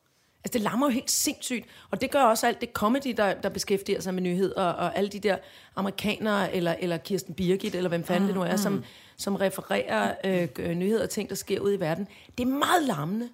[0.44, 1.66] Altså, det larmer jo helt sindssygt.
[1.90, 5.10] Og det gør også alt det comedy, der, der beskæftiger sig med nyheder, og alle
[5.10, 5.36] de der
[5.76, 8.84] amerikanere, eller, eller Kirsten Birgit, eller hvem fanden mm, det nu er, som,
[9.16, 12.08] som refererer øh, øh, nyheder og ting, der sker ude i verden.
[12.38, 13.28] Det er meget larmende.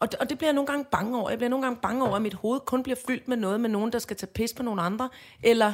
[0.00, 1.30] Og, og det bliver jeg nogle gange bange over.
[1.30, 3.68] Jeg bliver nogle gange bange over, at mit hoved kun bliver fyldt med noget med
[3.68, 5.08] nogen, der skal tage pis på nogle andre,
[5.42, 5.72] eller,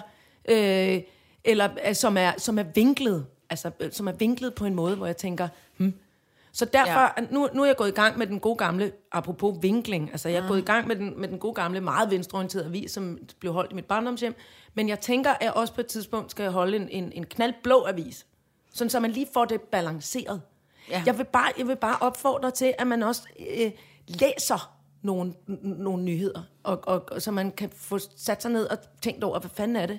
[0.49, 1.00] øh,
[1.45, 3.26] eller øh, som, er, som er vinklet.
[3.50, 5.95] Altså, øh, som er vinklet på en måde, hvor jeg tænker, hmm.
[6.56, 7.26] Så derfor, Ja.
[7.30, 10.44] nu, nu er jeg gået i gang med den gode gamle, apropos vinkling, altså jeg
[10.44, 13.52] er gået i gang med den, med den gode gamle, meget venstreorienterede avis, som blev
[13.52, 14.34] holdt i mit barndomshjem,
[14.75, 17.86] men jeg tænker, at jeg også på et tidspunkt skal holde en, en, en knaldblå
[17.88, 18.26] avis,
[18.75, 20.42] sådan så man lige får det balanceret.
[20.90, 21.02] Ja.
[21.06, 23.22] Jeg, vil bare, jeg vil bare opfordre til, at man også
[23.58, 23.70] øh,
[24.08, 25.32] læser nogle,
[25.62, 29.40] nogle nyheder, og, og, og, så man kan få sat sig ned og tænkt over,
[29.40, 29.98] hvad fanden er det,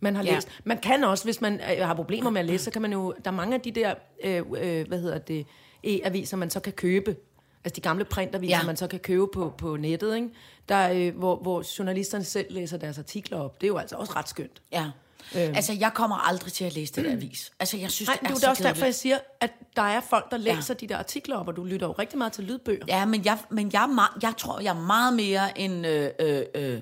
[0.00, 0.34] man har Ja.
[0.34, 0.48] læst.
[0.64, 3.14] Man kan også, hvis man øh, har problemer med at læse, så kan man jo,
[3.24, 5.46] der er mange af de der, øh, øh, hvad hedder det,
[5.84, 7.16] e-aviser, man så kan købe,
[7.64, 8.62] altså de gamle printaviser, Ja.
[8.66, 10.28] man så kan købe på, på nettet, ikke?
[10.68, 13.60] Der, øh, hvor, hvor journalisterne selv læser deres artikler op.
[13.60, 14.62] Det er jo altså også ret skønt.
[14.72, 14.90] Ja.
[15.36, 15.54] Øhm.
[15.54, 17.52] Altså, jeg kommer aldrig til at læse den avis.
[17.60, 18.86] Altså, jeg synes, Nej, det det er, er jo så også derfor, kedeligt.
[18.86, 20.86] jeg siger, at der er folk, der læser ja.
[20.86, 22.84] de der artikler op, og du lytter jo rigtig meget til lydbøger.
[22.88, 26.10] Ja, men jeg, men jeg, er meget, jeg tror, jeg er meget mere en øh,
[26.20, 26.80] øh, øh,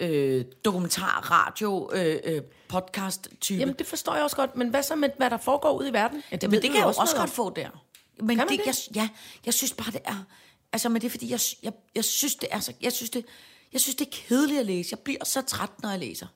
[0.00, 3.58] øh, dokumentar, radio, øh, øh, podcast-type.
[3.60, 5.92] Jamen, det forstår jeg også godt, men hvad så med, hvad der foregår ude i
[5.92, 6.22] verden?
[6.30, 7.68] Ja, det, Men ved det kan jeg jo også, noget godt få der.
[8.20, 8.66] Men Kan det, det?
[8.66, 9.08] Jeg, ja,
[9.46, 10.24] jeg synes bare, det er...
[10.72, 12.72] Altså, men det er fordi, jeg, jeg, jeg synes, det er så...
[12.82, 13.24] Jeg synes, det,
[13.72, 14.88] jeg synes, det er kedeligt at læse.
[14.92, 16.26] Jeg bliver så træt, når jeg læser.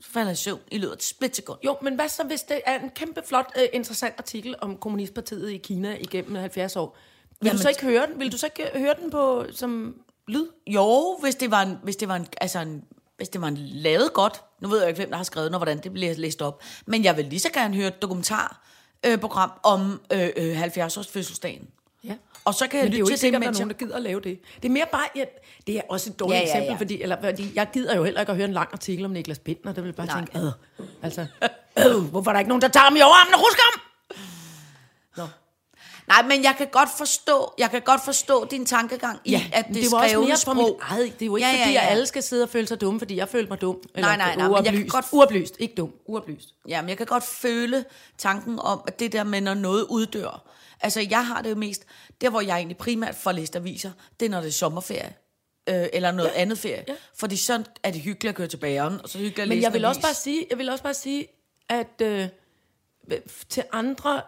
[0.00, 1.58] Så falder jeg i søvn i løbet af et splitsekund.
[1.64, 5.50] Jo, men hvad så, hvis det er en kæmpe flot, uh, interessant artikel om kommunistpartiet
[5.50, 6.98] i Kina igennem 70 år?
[7.40, 8.20] Vil Jamen, du så ikke høre den?
[8.20, 10.46] Vil du så ikke øh, høre den på som lyd?
[10.66, 12.84] Jo, hvis det var en, hvis det var en, altså en,
[13.16, 14.42] hvis det var en lavet godt.
[14.60, 16.62] Nu ved jeg ikke, hvem der har skrevet den, og hvordan det bliver læst op.
[16.86, 18.56] Men jeg vil lige så gerne høre et dokumentarprogram
[19.06, 21.68] øh, program om øh, øh, 70-års fødselsdagen.
[22.04, 22.14] Ja.
[22.44, 23.80] Og så kan jeg Men det er jo ikke sikkert, at der er nogen, jeg...
[23.80, 24.38] der gider at lave det.
[24.62, 25.24] Det er mere bare, ja,
[25.66, 26.76] det er også et dårligt Ja, ja, eksempel, ja.
[26.76, 29.38] Fordi, eller, fordi jeg gider jo heller ikke at høre en lang artikel om Niklas
[29.38, 29.72] Bindner.
[29.72, 30.16] Det vil jeg bare Nej.
[30.16, 30.52] tænke, øh,
[31.02, 31.26] altså,
[31.78, 33.85] øh, hvorfor er der ikke nogen, der tager ham i overarmen og rusker ham?
[36.08, 39.74] Nej, men jeg kan godt forstå, jeg kan godt forstå din tankegang i, at det,
[39.74, 40.56] det var også mere for sprog.
[40.56, 41.12] mit eget.
[41.12, 43.00] Det er jo ikke, ja, ja, fordi at alle skal sidde og føle sig dumme,
[43.00, 43.80] fordi jeg følte mig dum.
[43.94, 44.92] Eller Nej, nej, nej, men jeg kan uoplyst.
[44.92, 45.92] godt- Uoplyst, ikke dum.
[46.06, 46.48] Uoplyst.
[46.68, 47.84] Ja, men jeg kan godt føle
[48.18, 50.48] tanken om, at det der med, når noget uddør.
[50.80, 51.82] Altså, jeg har det jo mest,
[52.20, 55.14] der hvor jeg egentlig primært får læst aviser, det er, når det er sommerferie.
[55.68, 56.40] Øh, eller noget ja.
[56.40, 56.84] andet ferie.
[56.88, 56.94] Ja.
[57.18, 59.64] Fordi så er det hyggeligt at køre til bageren, og så hyggeligt at Men læse
[59.66, 61.26] jeg vil også bare sige, jeg vil også bare sige,
[61.68, 62.28] at øh,
[63.48, 64.22] til andre,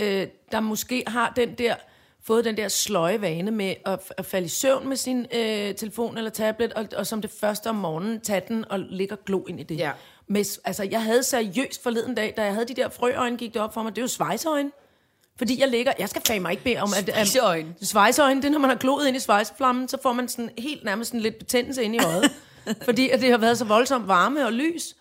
[0.00, 1.74] øh, der måske har den der
[2.26, 6.18] fået den der sløje vane med at, at falde i søvn med sin øh, telefon
[6.18, 9.44] eller tablet, og, og som det første om morgenen tage den og ligge og glo
[9.48, 9.78] ind i det.
[9.78, 9.92] Ja.
[10.26, 13.62] Med, altså, jeg havde seriøst forleden dag, da jeg havde de der frøøjne, gik det
[13.62, 14.70] op for mig, det er jo svejseøjne.
[15.38, 17.08] Fordi jeg ligger, jeg skal fandme mig ikke bede om, at...
[17.08, 17.74] at Svejseøjne.
[17.82, 20.84] Svejseøjne, det er, når man har gloet ind i svejseflammen, så får man sådan helt
[20.84, 22.32] nærmest sådan lidt betændelse ind i øjet.
[22.84, 24.96] fordi at det har været så voldsomt varme og lys.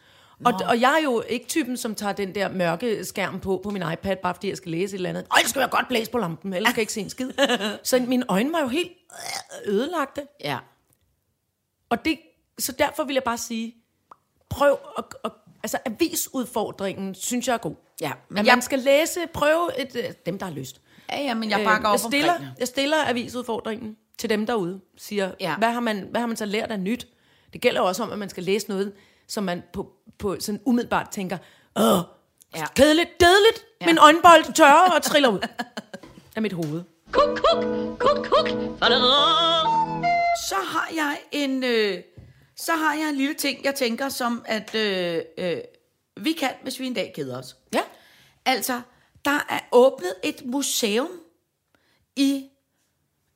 [0.45, 3.69] Og, og jeg er jo ikke typen, som tager den der mørke skærm på på
[3.69, 5.23] min iPad, bare fordi jeg skal læse et eller andet.
[5.29, 7.31] Og jeg skal jeg godt blæse på lampen, ellers skal jeg ikke se en skid.
[7.83, 8.91] så mine øjne var jo helt
[9.65, 10.21] ødelagte.
[10.43, 10.57] Ja.
[11.89, 12.19] Og det,
[12.59, 13.75] så derfor vil jeg bare sige,
[14.49, 15.31] prøv at, at
[15.63, 17.75] altså avisudfordringen, synes jeg er god.
[18.01, 20.81] Ja, Men at jeg- man skal læse, prøve et, øh, dem, der har lyst.
[21.11, 24.45] Ja, ja, men jeg bakker Øh, op jeg stiller, omkring jeg stiller avisudfordringen til dem
[24.45, 24.81] derude.
[24.97, 25.49] Siger, Ja.
[25.49, 25.55] ja.
[25.57, 27.07] hvad, har man, hvad har man så lært af nyt?
[27.53, 28.93] Det gælder jo også om, at man skal læse noget,
[29.27, 31.37] som man på, på sådan umiddelbart tænker,
[31.75, 31.99] åh,
[32.55, 32.65] Ja.
[32.75, 33.85] kedeligt, dedeligt, ja.
[33.85, 35.39] min øjenbold tørrer og triller ud
[36.35, 36.83] af mit hoved.
[37.11, 37.63] Kuk, kuk,
[37.99, 38.47] kuk, kuk.
[40.49, 42.03] Så har jeg en, øh,
[42.57, 45.57] så har jeg en lille ting, jeg tænker, som at øh, øh,
[46.17, 47.55] vi kan, hvis vi en dag keder os.
[47.73, 47.81] Ja.
[48.45, 48.81] Altså,
[49.25, 51.09] der er åbnet et museum
[52.15, 52.49] i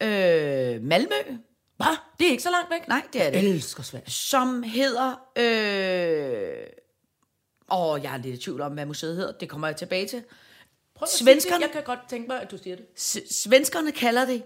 [0.03, 1.37] øh, Malmø,
[1.77, 1.97] Hvad?
[2.19, 2.87] Det er ikke så langt væk.
[2.87, 4.11] Nej, det er det Jeg elsker Sverige.
[4.11, 5.09] som hedder...
[5.35, 6.67] Øh,
[7.71, 9.31] åh, jeg er lidt i tvivl om, hvad museet hedder.
[9.31, 10.23] Det kommer jeg tilbage til.
[10.95, 11.61] Prøv at sige Svenskerne- det.
[11.61, 12.85] Jeg kan godt tænke mig, at du siger det.
[12.99, 14.43] S- svenskerne kalder det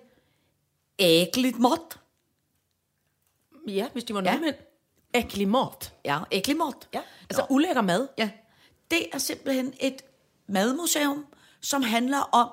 [0.99, 1.99] ægligt mot.
[3.67, 4.31] Ja, hvis de var Ja.
[4.31, 4.55] nordmænd.
[5.13, 5.93] Æglig mat.
[6.05, 6.89] Ja, ægligt mot.
[6.93, 7.01] Ja.
[7.29, 8.07] Altså ulækker mad.
[8.17, 8.29] Ja,
[8.91, 10.01] det er simpelthen et
[10.47, 11.25] madmuseum,
[11.61, 12.49] som handler om,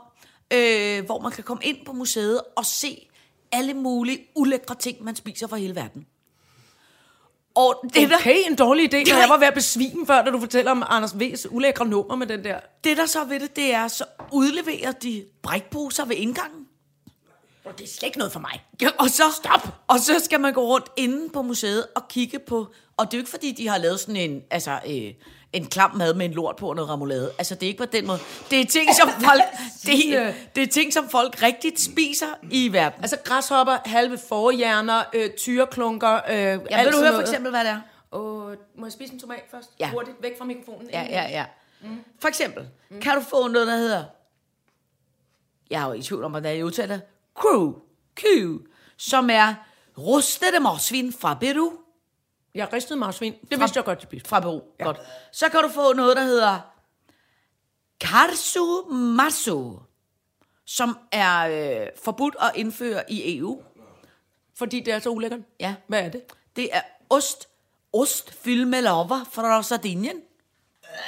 [0.52, 3.07] øh, hvor man kan komme ind på museet og se
[3.52, 6.06] alle mulige ulækre ting, man spiser fra hele verden.
[7.54, 10.30] Og det, der, Okay, en dårlig idé, når jeg var ved at besvime før, da
[10.30, 12.60] du fortæller om Anders V's ulækre nummer med den der.
[12.84, 16.64] det der så ved det, det er, så udleverer de brækposer ved indgangen.
[17.78, 18.64] Det er slet ikke noget for mig.
[18.82, 19.74] Ja, og så, Stop!
[19.86, 22.72] Og så skal man gå rundt inde på museet og kigge på...
[22.96, 25.14] Og det er jo ikke, fordi de har lavet sådan en, altså, øh,
[25.52, 27.32] en klam mad med en lort på og noget remoulade.
[27.38, 28.18] Altså, det er ikke på den måde.
[28.50, 29.42] Det er ting, som folk,
[29.86, 33.00] det, er, det er ting, som folk rigtigt spiser i verden.
[33.02, 37.60] Altså græshopper, halve forhjerner, øh, tyreklunker, øh, Ja, alt vil du høre for eksempel, hvad
[37.60, 37.80] det er?
[38.12, 39.70] Åh, må jeg spise en tomat først?
[39.80, 39.90] Ja.
[39.90, 40.90] Hurtigt, væk fra mikrofonen.
[40.90, 41.44] Ja, ja, ja.
[41.80, 42.04] Mm.
[42.20, 43.00] For eksempel, mm.
[43.00, 44.04] kan du få noget, der hedder,
[45.70, 46.98] jeg er jo i tvivl om, hvordan jeg udtaler
[47.34, 47.72] crew,
[48.16, 48.24] Q,
[48.96, 49.54] som er
[49.98, 51.70] rustede marsvin fra Peru.
[52.58, 53.34] Jeg ristede marsvin.
[53.50, 54.28] Det vidste jeg godt, det spiste.
[54.28, 54.84] Fra Peru, ja.
[54.84, 55.00] godt.
[55.32, 56.58] Så kan du få noget, der hedder
[58.00, 59.72] Karsu Masu,
[60.66, 61.48] som er
[61.80, 63.62] øh, forbudt at indføre i EU.
[64.58, 65.40] Fordi det er så ulækkert.
[65.60, 65.74] Ja.
[65.86, 66.22] Hvad er det?
[66.56, 67.48] Det er ost,
[67.92, 70.16] ost fyldt med lava fra Sardinien.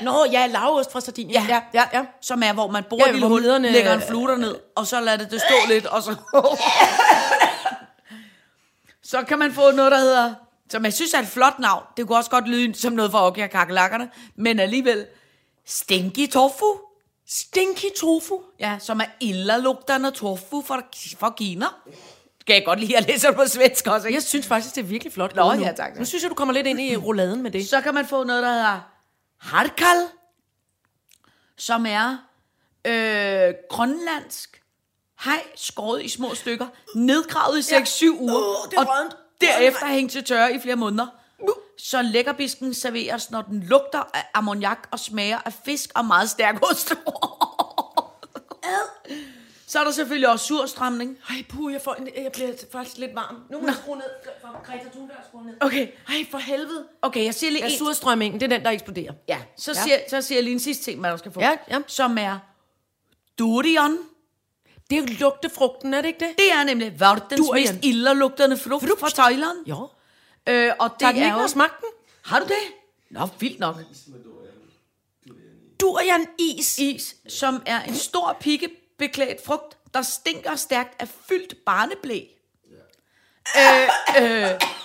[0.01, 1.33] Nå, ja, laveost fra Sardinien.
[1.33, 1.47] Ja.
[1.49, 1.99] ja, ja.
[1.99, 2.07] ja.
[2.21, 5.01] Som er, hvor man borer Ja, et lille hul, lægger en fluter ned, og så
[5.01, 6.17] lader det, det stå lidt, og så...
[9.13, 10.35] så kan man få noget, der hedder...
[10.71, 11.85] Som jeg synes er et flot navn.
[11.97, 15.07] Det kunne også godt lyde som noget for Okja kakelakkerne, men alligevel...
[15.67, 16.67] Stinky tofu.
[17.29, 18.41] Stinky tofu.
[18.61, 20.83] Ja, som er illalugtende tofu fra,
[21.19, 21.67] fra Kina.
[22.41, 24.17] Skal jeg godt lide at læse på svensk også, ikke?
[24.17, 25.37] Jeg synes faktisk, det er virkelig flot.
[25.37, 25.61] Nå, nu.
[25.63, 25.99] ja, tak.
[25.99, 27.69] Nu synes jeg, du kommer lidt ind i rouladen med det.
[27.69, 28.81] Så kan man få noget, der hedder
[29.39, 30.07] harkal,
[31.57, 32.17] som er
[32.87, 34.63] øh, grønlandsk
[35.25, 39.17] hej skåret i små stykker, nedgravet i 6-7 uger, Uh, det er og rådent.
[39.41, 41.07] Derefter hængt til tørre i flere måneder.
[41.79, 46.71] Så lækkerbisken serveres, når den lugter af ammoniak og smager af fisk og meget stærk
[46.71, 46.93] ost.
[49.67, 51.19] Så er der selvfølgelig også surstrømning.
[51.31, 53.37] Ej, puh, jeg, får en, jeg bliver faktisk lidt varm.
[53.51, 54.05] Nu må jeg skrue ned.
[54.41, 55.55] For Greta Thunberg skrue ned.
[55.61, 56.85] Okay, Ej, for helvede.
[57.03, 59.13] okay, jeg siger lige Ja, en surstrømmingen, det er den, der eksploderer.
[59.29, 59.83] Ja, så, Ja.
[59.83, 61.41] Siger, så siger jeg lige en sidste ting, hvad du skal få.
[61.41, 61.79] Ja, ja.
[61.87, 62.39] Som er
[63.39, 63.99] durian.
[64.91, 66.35] Det er jo lugtefrugten, er det ikke det?
[66.39, 67.75] Det er nemlig verdens Durian.
[67.75, 69.67] mest ilderlugtende frugt, frugt fra Thailand.
[69.67, 69.89] Jo.
[70.49, 71.35] Øh, og det den er ikke jo...
[71.35, 71.89] noget smagt den?
[72.25, 72.55] Har du det?
[73.11, 73.77] Nå, vildt nok.
[75.81, 76.79] Durian is.
[76.79, 82.25] Is, som er en stor pikkebeklædt frugt, der stinker stærkt af fyldt barneblæ.
[83.57, 83.89] Øh,
[84.23, 84.80] øh, s-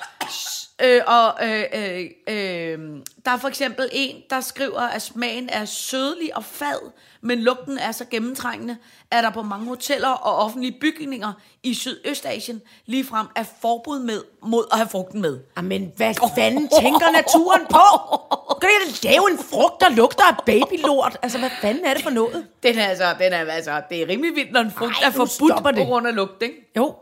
[0.83, 2.79] øh, og øh, øh, øh,
[3.25, 7.77] der er for eksempel en, der skriver, at smagen er sødlig og fad, men lugten
[7.77, 8.77] er så gennemtrængende,
[9.11, 11.33] at der på mange hoteller og offentlige bygninger
[11.63, 15.39] i Sydøstasien ligefrem er forbud med, mod at have frugten med.
[15.57, 18.17] Jamen, hvad fanden tænker naturen på?
[18.61, 21.17] Kan ikke lave en frugt, der lugter af babylort?
[21.21, 22.47] Altså, hvad fanden er det for noget?
[22.63, 25.11] Den er altså, den er altså, det er rimelig vildt, når en frugt Ej, er
[25.11, 25.85] forbudt på det.
[25.87, 26.71] grund af lugt, ikke?
[26.77, 26.95] Jo.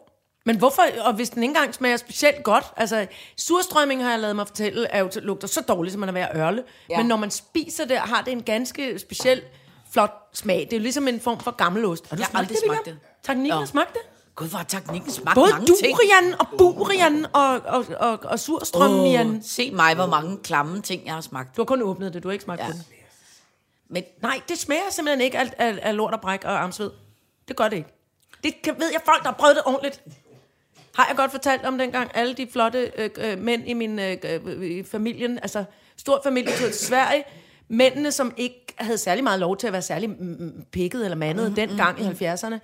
[0.46, 4.36] Men hvorfor, og hvis den ikke engang smager specielt godt, altså surstrømming har jeg lavet
[4.36, 6.64] mig fortælle, er jo, lugter så dårligt, som man er ved at ørle.
[6.90, 6.94] Ja.
[6.94, 6.98] Ja.
[6.98, 9.42] Men når man spiser det, har det en ganske speciel,
[9.92, 10.60] flot smag.
[10.60, 12.10] Det er jo ligesom en form for gammelost.
[12.10, 12.98] Har du Jeg smagt aldrig det, smagt det.
[13.24, 13.60] Teknikken Nå.
[13.60, 14.02] har smagt det?
[14.36, 15.98] Gud, hvor har teknikken smagt Både mange ting.
[15.98, 19.30] durian og burian og, og, og, og surstrømmian.
[19.30, 19.42] Oh.
[19.44, 21.58] Se mig, hvor mange klamme ting, jeg har smagt.
[21.58, 22.66] Du har kun åbnet det, du har ikke smagt ja.
[22.66, 22.72] Ja.
[22.72, 22.86] det.
[23.90, 26.92] Men Nej, det smager simpelthen ikke af, af, af lort og bræk og armsved.
[27.48, 27.90] Det gør det ikke.
[28.44, 30.02] Det kan, ved jeg folk, der har prøvet det ordentligt.
[30.96, 34.18] Har jeg godt fortalt om dengang alle de flotte øh, øh, mænd i min øh,
[34.24, 35.64] øh, i familien, altså
[35.98, 37.24] stor familie tog til Sverige,
[37.68, 41.18] mændene, som ikke havde særlig meget lov til at være særlig mm, mm, pikket eller
[41.18, 42.56] mandet mm, dengang mm, i 70'erne,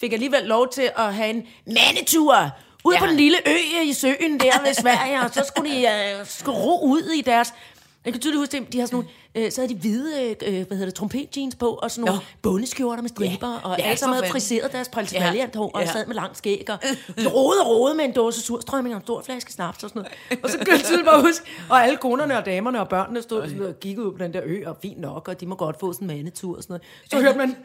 [0.00, 2.50] fik alligevel lov til at have en mandetur
[2.84, 3.00] ud ja.
[3.00, 6.58] På den lille ø i søen der ved Sverige, og så skulle de øh, skulle
[6.58, 7.54] ro ud i deres...
[8.04, 8.96] Jeg kan tydeligt huske, det, de har sådan
[9.34, 10.36] nogle, øh, så havde de hvide, øh,
[10.66, 12.24] hvad hedder det, trompetjeans på, og sådan nogle Nå.
[12.42, 15.46] bundeskjorter med striber, og Ja, alle sammen for havde friseret deres prins Ja.
[15.54, 15.92] Hår, og Ja.
[15.92, 16.78] sad med langt skæg, og
[17.34, 20.42] rode og rode med en dåse surstrømming og en stor flaske snaps og sådan noget.
[20.44, 23.48] Og så kan jeg tydeligt bare huske, og alle konerne og damerne og børnene stod
[23.48, 25.80] sådan og kiggede ud på den der ø, og fint nok, og de må godt
[25.80, 27.10] få sådan en mandetur og sådan noget.
[27.10, 27.56] Så hørte man,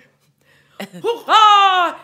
[1.03, 1.99] hurra!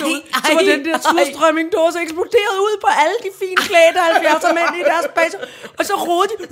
[0.00, 0.08] Fu!
[0.08, 4.72] Ej, Så var den der surstrømmingdåse eksploderet ud på alle de fine klædte 70'er mænd
[4.80, 5.36] i deres base.
[5.78, 6.44] Og så rodede de,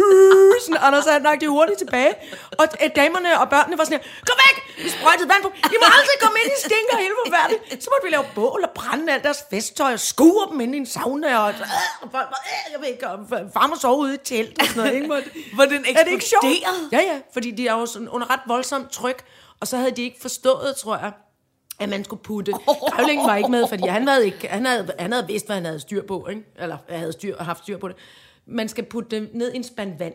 [0.65, 1.07] sådan Anders
[1.41, 2.13] de hurtigt tilbage.
[2.61, 4.57] Og øh, damerne og børnene var sådan her, kom væk!
[4.85, 5.51] Vi sprøjtede vand på.
[5.75, 7.85] I må aldrig komme ind i stinker hele forfærdeligt.
[7.85, 10.79] Så måtte vi lave bål og brænde alt deres festtøj og skure dem ind i
[10.79, 11.39] en sauna.
[11.39, 11.61] Og, øh,
[12.03, 13.19] og folk var, øh, jeg ved ikke, og
[13.55, 14.95] far må sove ude i et telt og sådan noget.
[14.95, 15.07] Ikke?
[15.57, 16.45] Hvor den er det ikke sjovt?
[16.45, 16.89] eksploderede?
[16.93, 19.25] Ja, ja, fordi de er jo sådan under ret voldsomt tryk,
[19.61, 21.13] og så havde de ikke forstået, tror jeg,
[21.81, 22.53] at man skulle putte.
[22.93, 25.65] Grævlingen var ikke med, fordi han havde, ikke, han, havde, han havde vidst, hvad han
[25.65, 26.43] havde styr på, ikke?
[26.59, 27.97] eller havde styr, haft styr på det.
[28.47, 30.15] Man skal putte det ned i en spand vand.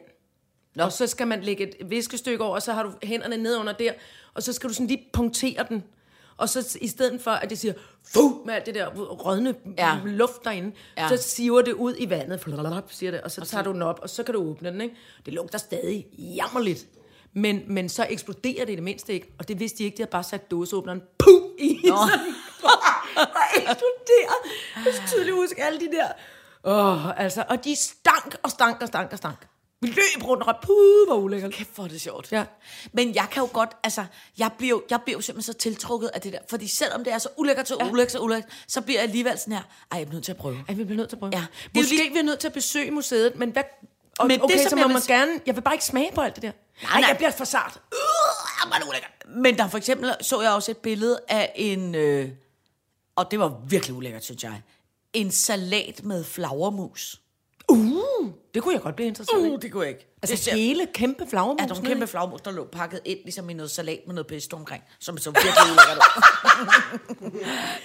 [0.75, 0.83] Nå.
[0.83, 3.73] Og så skal man lægge et viskestykke over, og så har du hænderne ned under
[3.73, 3.91] der,
[4.33, 5.83] og så skal du sådan lige punktere den.
[6.37, 7.73] Og så i stedet for, at det siger,
[8.13, 9.99] fu, med alt det der rådne ja.
[10.05, 11.09] Luft derinde, ja.
[11.09, 14.09] Så siver det ud i vandet, siger det, og så tager du den op, og
[14.09, 14.81] så kan du åbne den.
[14.81, 14.95] Ikke?
[15.25, 16.87] Det lugter stadig jammerligt.
[17.33, 20.01] Men, men så eksploderer det i det mindste ikke, og det vidste de ikke, de
[20.01, 22.19] havde bare sat dåseåbneren pum, i sådan
[23.15, 24.35] og eksploderer.
[24.85, 26.07] Jeg kan tydeligt huske alle de der.
[26.63, 29.47] Åh, altså, og de stank og stank og stank og stank.
[29.81, 31.51] Vi løb rundt og råbte, puh, hvor ulækkert.
[31.53, 32.31] Kæft, hvor er det sjovt.
[32.31, 32.45] Ja.
[32.93, 34.05] Men jeg kan jo godt, altså,
[34.37, 36.39] jeg bliver jo, jeg bliver jo simpelthen så tiltrukket af det der.
[36.49, 37.89] Fordi selvom det er så ulækkert, så ja.
[37.91, 39.61] ulækkert, så ulækkert, så bliver jeg alligevel sådan her,
[39.91, 40.57] ej, jeg er nødt til at prøve.
[40.67, 41.31] Ej, vi bliver nødt til at prøve.
[41.35, 41.45] Ja.
[41.63, 43.63] Det er Måske lige- vi er nødt til at besøge museet, men hvad,
[44.19, 45.39] Og, Men Men det, okay, som så jeg man må gerne...
[45.45, 46.51] Jeg vil bare ikke smage på alt det der.
[46.83, 47.09] Nej, nej.
[47.09, 47.81] jeg bliver for sart.
[49.27, 52.29] Men der for eksempel så jeg også et billede af en, øh,
[53.15, 54.61] og det var virkelig ulækkert, synes jeg,
[55.13, 57.21] en salat med flagermus.
[58.57, 59.49] Det kunne jeg godt blive interesseret i.
[59.49, 60.07] Uh, det kunne jeg ikke.
[60.23, 61.61] Altså det hele kæmpe flagermus.
[61.61, 64.57] er nogle kæmpe flagermus, der lå pakket ind, ligesom i noget salat med noget pesto
[64.57, 65.97] omkring, som så virkelig ulækkert.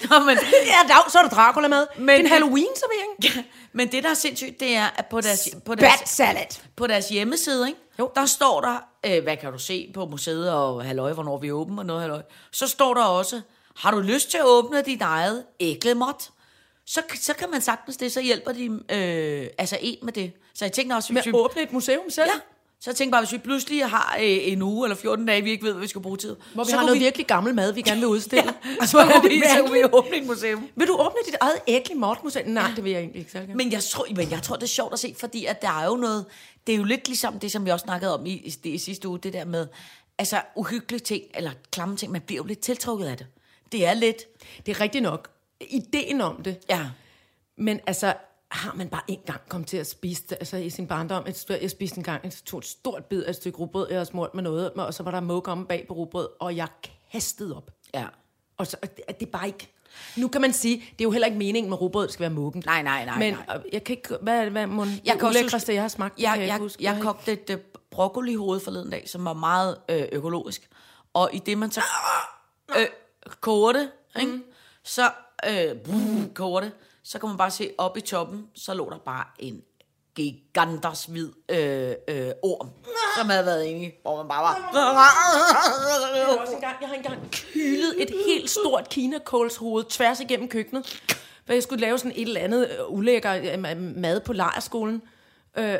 [0.11, 1.87] Nå, men, Ja, dag, så er der Dracula-mad.
[1.99, 3.47] Men det er en Halloween-servering.
[3.73, 6.61] men det, der er sindssygt, det er, at på deres, på deres, salad.
[6.77, 7.81] på deres hjemmeside, ikke?
[7.99, 8.11] Jo.
[8.15, 11.53] der står der, øh, hvad kan du se på museet og halløj, hvornår vi er
[11.53, 12.23] åbne og noget halløj.
[12.53, 13.41] Så står der også,
[13.77, 16.29] har du lyst til at åbne dit eget æglemot?
[16.87, 20.33] Så, så kan man sagtens det, så hjælper de øh, altså en med det.
[20.55, 22.31] Så jeg tænkte også, Med hvis at vi, åbne et museum selv.
[22.35, 22.41] ja,
[22.81, 25.51] så jeg tænkte bare, hvis vi pludselig har øh, en uge eller 14 dage, vi
[25.51, 26.37] ikke ved, hvad vi skal bruge tid.
[26.55, 28.55] Hvor vi så har noget virkelig gammel mad, vi gerne vil udstille.
[28.81, 30.69] Ja, så, kunne vi, så kunne vi åbne et museum.
[30.77, 33.45] Vil du åbne dit eget ægli museum Nej, det vil jeg egentlig ikke.
[33.49, 35.81] Men, Men jeg, tror, men jeg tror, det er sjovt at se, fordi at der
[35.81, 36.25] er jo noget...
[36.67, 38.33] Det er jo lidt ligesom det, som vi også snakkede om i,
[38.65, 39.67] i, i sidste uge, det der med...
[40.19, 43.27] Altså uhyggelige ting, eller klamme ting, man bliver jo lidt tiltrukket af det.
[43.73, 44.23] Det er lidt...
[44.67, 45.32] det er rigtigt nok.
[45.69, 46.59] Ideen om det.
[46.69, 46.87] Ja.
[47.59, 48.15] Men altså,
[48.51, 51.37] har man bare en gang kommet til at spise det, altså i sin barndom, et
[51.37, 53.97] stort, jeg spiste en gang, et, tog et stort bid af et stykke rugbrød, jeg
[53.97, 56.69] havde smurt med noget, og så var der mug om bag på rugbrød, og jeg
[57.13, 57.71] kastede op.
[57.95, 58.07] Ja.
[58.57, 59.73] Og så, og det, det er bare ikke...
[60.17, 62.31] Nu kan man sige, det er jo heller ikke meningen med rugbrød, det skal være
[62.31, 62.67] muggent.
[62.67, 63.59] Nej, nej, nej, Men nej.
[63.73, 64.17] jeg kan ikke...
[64.23, 66.19] Hvad, hvad må, Jeg jeg kan ulækreste, huske- jeg har smagt?
[66.21, 66.85] Jeg, jeg, jeg, huske.
[66.85, 67.59] jeg har kogte et øh,
[67.91, 70.69] broccoli hoved forleden dag, som var meget øh, økologisk.
[71.15, 71.81] Og i det, man så
[72.79, 72.87] øh,
[73.41, 74.41] koger det, ikke?
[74.85, 75.11] så
[75.49, 76.73] øh, brug, koger det,
[77.05, 79.63] så kan man bare se op i toppen, så lå der bare en
[80.15, 82.69] giganters hvid øh, øh, orm,
[83.19, 84.71] som havde været inde i, hvor man bare var...
[86.17, 91.03] Jeg har også engang, jeg har engang kylet et helt stort kinakålshoved tværs igennem køkkenet.
[91.47, 95.03] For jeg skulle lave sådan et eller andet øh, ulækker øh, mad på lejerskolen.
[95.59, 95.79] Øh,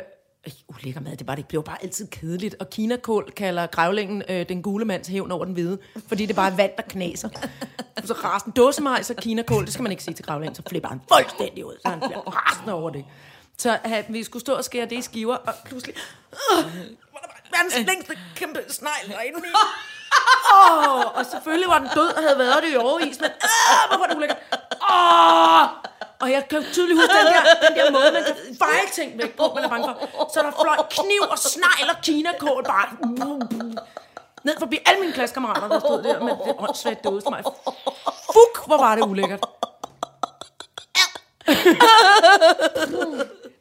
[0.67, 1.47] ulækker mad, det var det ikke.
[1.47, 2.55] Det blev bare altid kedeligt.
[2.59, 5.77] Og kinakål kalder grævlingen øh, den gule mands hævn over den hvide.
[6.07, 7.29] Fordi det bare er vand, der knaser.
[8.05, 10.55] Så rasen dåsemajs og kinakål, det skal man ikke sige til grævlingen.
[10.55, 11.75] Så flipper han fuldstændig ud.
[11.81, 13.05] Så han bliver rasende over det.
[13.57, 15.95] Så øh, vi skulle stå og skære det i skiver, og pludselig...
[16.31, 16.57] Øh,
[17.13, 19.51] var der bare verdens længste kæmpe snegl derinde i.
[20.53, 23.97] Åh, og selvfølgelig var den død og havde været det i overvis, men øh, hvor
[23.97, 24.37] var det ulækkert.
[24.91, 25.63] Åh!
[26.21, 29.37] Og jeg kan tydeligt huske den der, den der måde, man kan fejle ting væk
[29.37, 30.29] på, man er bange for.
[30.33, 33.39] Så der fløj kniv og snegl og kinakål bare uh.
[34.43, 37.43] ned forbi alle mine klassekammerater, der stod der med det åndssvagt dåse mig.
[38.35, 39.45] Fuck, hvor var det ulækkert.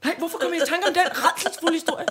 [0.04, 2.06] Nej, hvorfor kom jeg i tanke om den redselsfulde historie?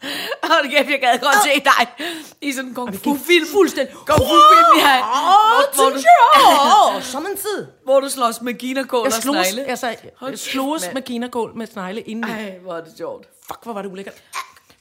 [0.50, 2.06] Hold kæft, jeg gad godt se dig
[2.40, 3.46] i sådan en kung fu film.
[3.46, 3.94] Fuldstændig.
[3.94, 4.96] Kung fu film, ja.
[4.98, 7.66] Hvor, hvor, du, Åh, som en tid.
[7.84, 9.70] hvor du slås med kinakål Jeg og slogs, snegle.
[9.70, 12.30] altså, jeg kæft, med kinakål med snegle inden.
[12.30, 13.28] Ej, hvor er det sjovt.
[13.46, 14.14] Fuck, hvor var det ulækkert.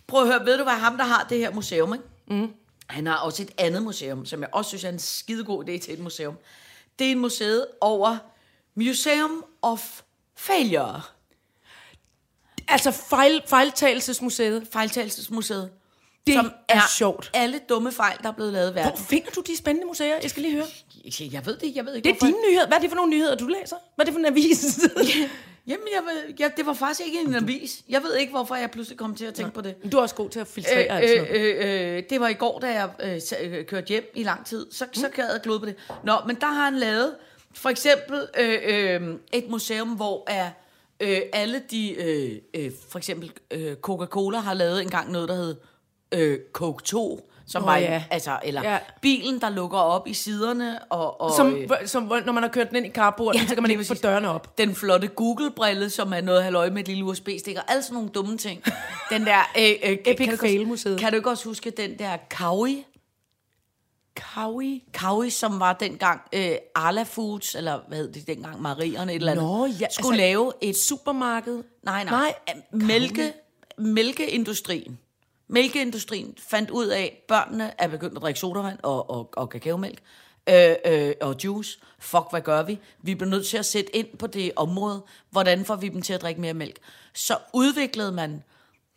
[0.08, 2.06] Prøv at høre, ved du hvad, ham der har det her museum, ikke?
[2.28, 2.54] Mm.
[2.88, 5.94] Han har også et andet museum, som jeg også synes er en skidegod idé til
[5.94, 6.38] et museum.
[7.00, 8.18] Det er en museum over
[8.76, 10.02] Museum of
[10.38, 11.02] Failure.
[12.70, 14.68] Altså, fejl, fejltagelsesmuseet.
[14.74, 15.70] Fejltagelsesmuseet.
[16.28, 16.36] Det
[16.70, 17.32] er sjovt.
[17.34, 19.04] alle dumme fejl, der er blevet lavet i Hvor verden.
[19.06, 20.16] finder du de spændende museer?
[20.22, 20.66] Jeg skal lige høre.
[21.32, 22.26] Jeg ved det, jeg ved ikke, Det er hvorfor.
[22.26, 22.68] dine nyheder.
[22.68, 23.76] Hvad er det for nogle nyheder, du læser?
[23.96, 24.80] Hvad er det for en avis?
[25.68, 27.82] Jamen, jeg ved, jeg, det var faktisk ikke en avis.
[27.90, 29.76] Jeg ved ikke, hvorfor jeg pludselig kom til at tænke på det.
[29.92, 32.60] du er også god til at filtrere øh, Øh, øh, øh, det var i går,
[32.60, 34.68] da jeg øh, øh, kørte hjem i lang tid.
[34.72, 35.76] Så, så gad jeg glode på det.
[36.04, 37.16] Nå, men der har han lavet
[37.54, 40.52] for eksempel øh, øh, et museum, hvor er, øh,
[41.34, 41.92] alle de...
[41.94, 45.56] Øh, øh, for eksempel øh, Coca-Cola har lavet engang noget, der hed
[46.12, 47.26] øh, Coke 2.
[47.48, 48.04] Som Åh, var, ja.
[48.12, 48.78] altså, eller Ja.
[49.02, 52.70] bilen, der lukker op i siderne, og, og Som, øh, som, når man har kørt
[52.70, 54.58] den ind i carporten, Ja, så kan man ikke få dørene op.
[54.58, 58.10] den flotte Google-brille, som er noget halvøje med et lille USB-stik, og alle sådan nogle
[58.10, 58.64] dumme ting.
[59.10, 59.40] Den der...
[59.60, 61.00] Øh, øh, også- Fail-museet.
[61.00, 62.86] Kan du ikke også huske den der Kawi?
[64.34, 64.84] Kawi.
[64.94, 69.32] Kawi, som var dengang øh, Arla Foods, eller hvad hed det dengang, Marierne, et eller
[69.32, 70.78] andet, Nå, ja, skulle altså- lave et...
[70.78, 71.64] Supermarked.
[71.84, 72.12] Nej, nej.
[72.12, 73.34] Nej, nej mælke,
[73.78, 75.00] mælkeindustrien.
[75.48, 80.00] Mælkeindustrien fandt ud af, at børnene er begyndt at drikke sodavand og, og, og kakaomælk
[80.50, 81.80] øh, øh, og juice.
[82.00, 82.80] Fuck, hvad gør vi?
[83.02, 85.04] Vi bliver nødt til at sætte ind på det område.
[85.30, 86.78] Hvordan får vi dem til at drikke mere mælk?
[87.14, 88.44] Så udviklede man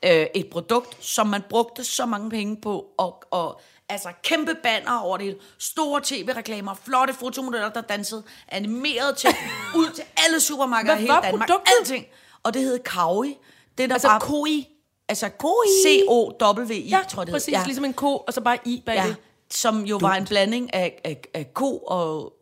[0.04, 3.60] øh, et produkt, som man brugte så mange penge på, og, og
[3.92, 9.30] altså kæmpe banner over det hele, store tv-reklamer, flotte fotomodeller, der dansede, animeret til,
[9.80, 11.30] ud til alle supermarkeder i hele Danmark.
[11.48, 11.72] produktet?
[11.80, 12.06] Alting.
[12.42, 13.36] Og det hed Kawi.
[13.78, 14.68] Det der Altså bare, koi.
[15.08, 15.66] Altså Koi.
[15.86, 17.52] C-O-W-I, Ja, tror jeg det præcis.
[17.52, 17.62] Ja.
[17.64, 19.06] Ligesom en ko, og så bare i bag ja.
[19.06, 19.16] det.
[19.50, 22.32] Som jo var en blanding af, af, af ko og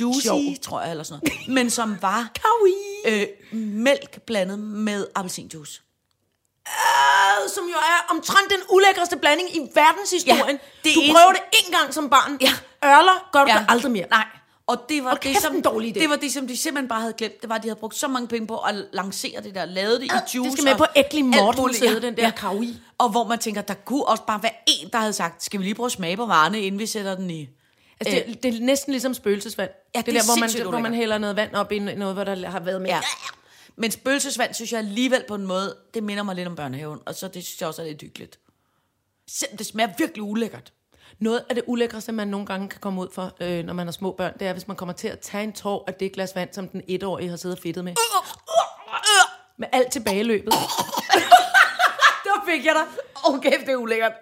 [0.00, 0.40] juicy, Sjov.
[0.62, 1.48] tror jeg, eller sådan noget.
[1.48, 2.74] Men som var Kawi.
[3.06, 3.26] øh,
[3.58, 5.82] mælk blandet med appelsinjuice.
[7.38, 10.58] Ørred, som jo er omtrent den ulækreste blanding i verdenshistorien.
[10.84, 12.38] Ja, det du prøver det en gang som barn.
[12.40, 12.52] Ja.
[12.84, 14.06] Ørler gør du det aldrig mere.
[14.10, 14.24] Nej.
[14.66, 16.00] Og det var, Og det, som, dårlig idé.
[16.00, 17.40] det var det, som de simpelthen bare havde glemt.
[17.42, 19.96] Det var, at de havde brugt så mange penge på at lancere det der, lavede
[19.96, 20.52] det i det juice.
[20.52, 22.76] skal med på æglig alt Morten sæde, den der i.
[22.98, 25.64] Og hvor man tænker, der kunne også bare være en, der havde sagt, skal vi
[25.64, 27.48] lige prøve at smage på varerne, inden vi sætter den i...
[28.00, 29.70] Altså, det, det er næsten ligesom spøgelsesvand.
[29.94, 32.14] Ja, det, det der, er hvor man, hvor man hælder noget vand op i noget,
[32.14, 32.90] hvor der har været med.
[32.90, 33.00] Ja.
[33.76, 36.98] Men spøgelsesvand, synes jeg alligevel på en måde, det minder mig lidt om børnehaven.
[37.06, 38.38] Og så det synes jeg også er lidt hyggeligt.
[39.58, 40.72] Det smager virkelig ulækkert.
[41.18, 43.92] Noget af det ulækreste, man nogle gange kan komme ud for, øh, når man har
[43.92, 46.34] små børn, det er, hvis man kommer til at tage en tår af det glas
[46.34, 47.94] vand, som den etårige har siddet og fedtet med.
[49.58, 50.52] Med alt tilbageløbet.
[52.24, 52.84] Der fik jeg dig.
[53.24, 54.12] Okay, det er ulækkert.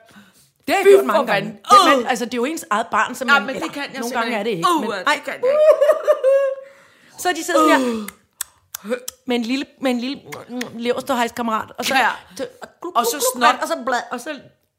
[0.66, 1.48] Det har jeg Fy gjort mange gange.
[1.48, 4.00] Det, man, altså, det er jo ens eget barn, som man, men det kan jeg
[4.00, 4.68] Nogle gange er det ikke.
[4.76, 5.48] Uh, men, det ej, kan jeg ikke.
[7.22, 8.06] så de siddet sådan her,
[9.26, 10.20] med en lille, med en lille
[10.78, 12.08] leverståhejskammerat, og så, Ja.
[12.94, 14.00] og så snot, og så blad.
[14.12, 14.30] og så,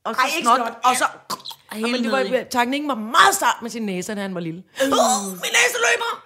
[0.03, 0.73] og så Ej, snot, snot.
[0.83, 1.05] Og så...
[1.75, 4.63] Ja, men det var, teknikken var meget start med sin næse, da han var lille.
[4.81, 6.21] Oh, min næse løber!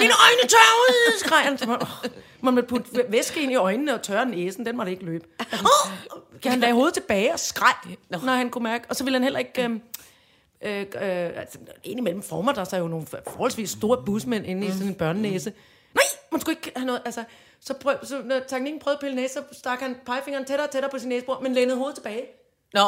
[0.00, 1.58] Mine øjne tørrer ud, skreg han.
[1.70, 1.88] Oh,
[2.40, 5.26] man måtte putte væ- væske ind i øjnene og tørre næsen, den måtte ikke løbe.
[5.52, 5.90] Oh,
[6.42, 7.74] kan han lagde hovedet tilbage og skreg,
[8.10, 8.84] når han kunne mærke.
[8.88, 9.62] Og så ville han heller ikke...
[9.64, 9.70] Øh,
[10.64, 10.86] øh, øh,
[11.40, 15.52] altså, indimellem former der sig jo nogle forholdsvis store busmænd inde i sådan en børnenæse.
[15.94, 17.02] Nej, man skulle ikke have noget...
[17.04, 17.24] Altså,
[17.60, 20.72] så, prøv, så når teknikken prøvede at pille næse, så stak han pegefingeren tættere og
[20.72, 22.22] tættere på sin næsebord, men lænede hovedet tilbage.
[22.74, 22.80] Nå,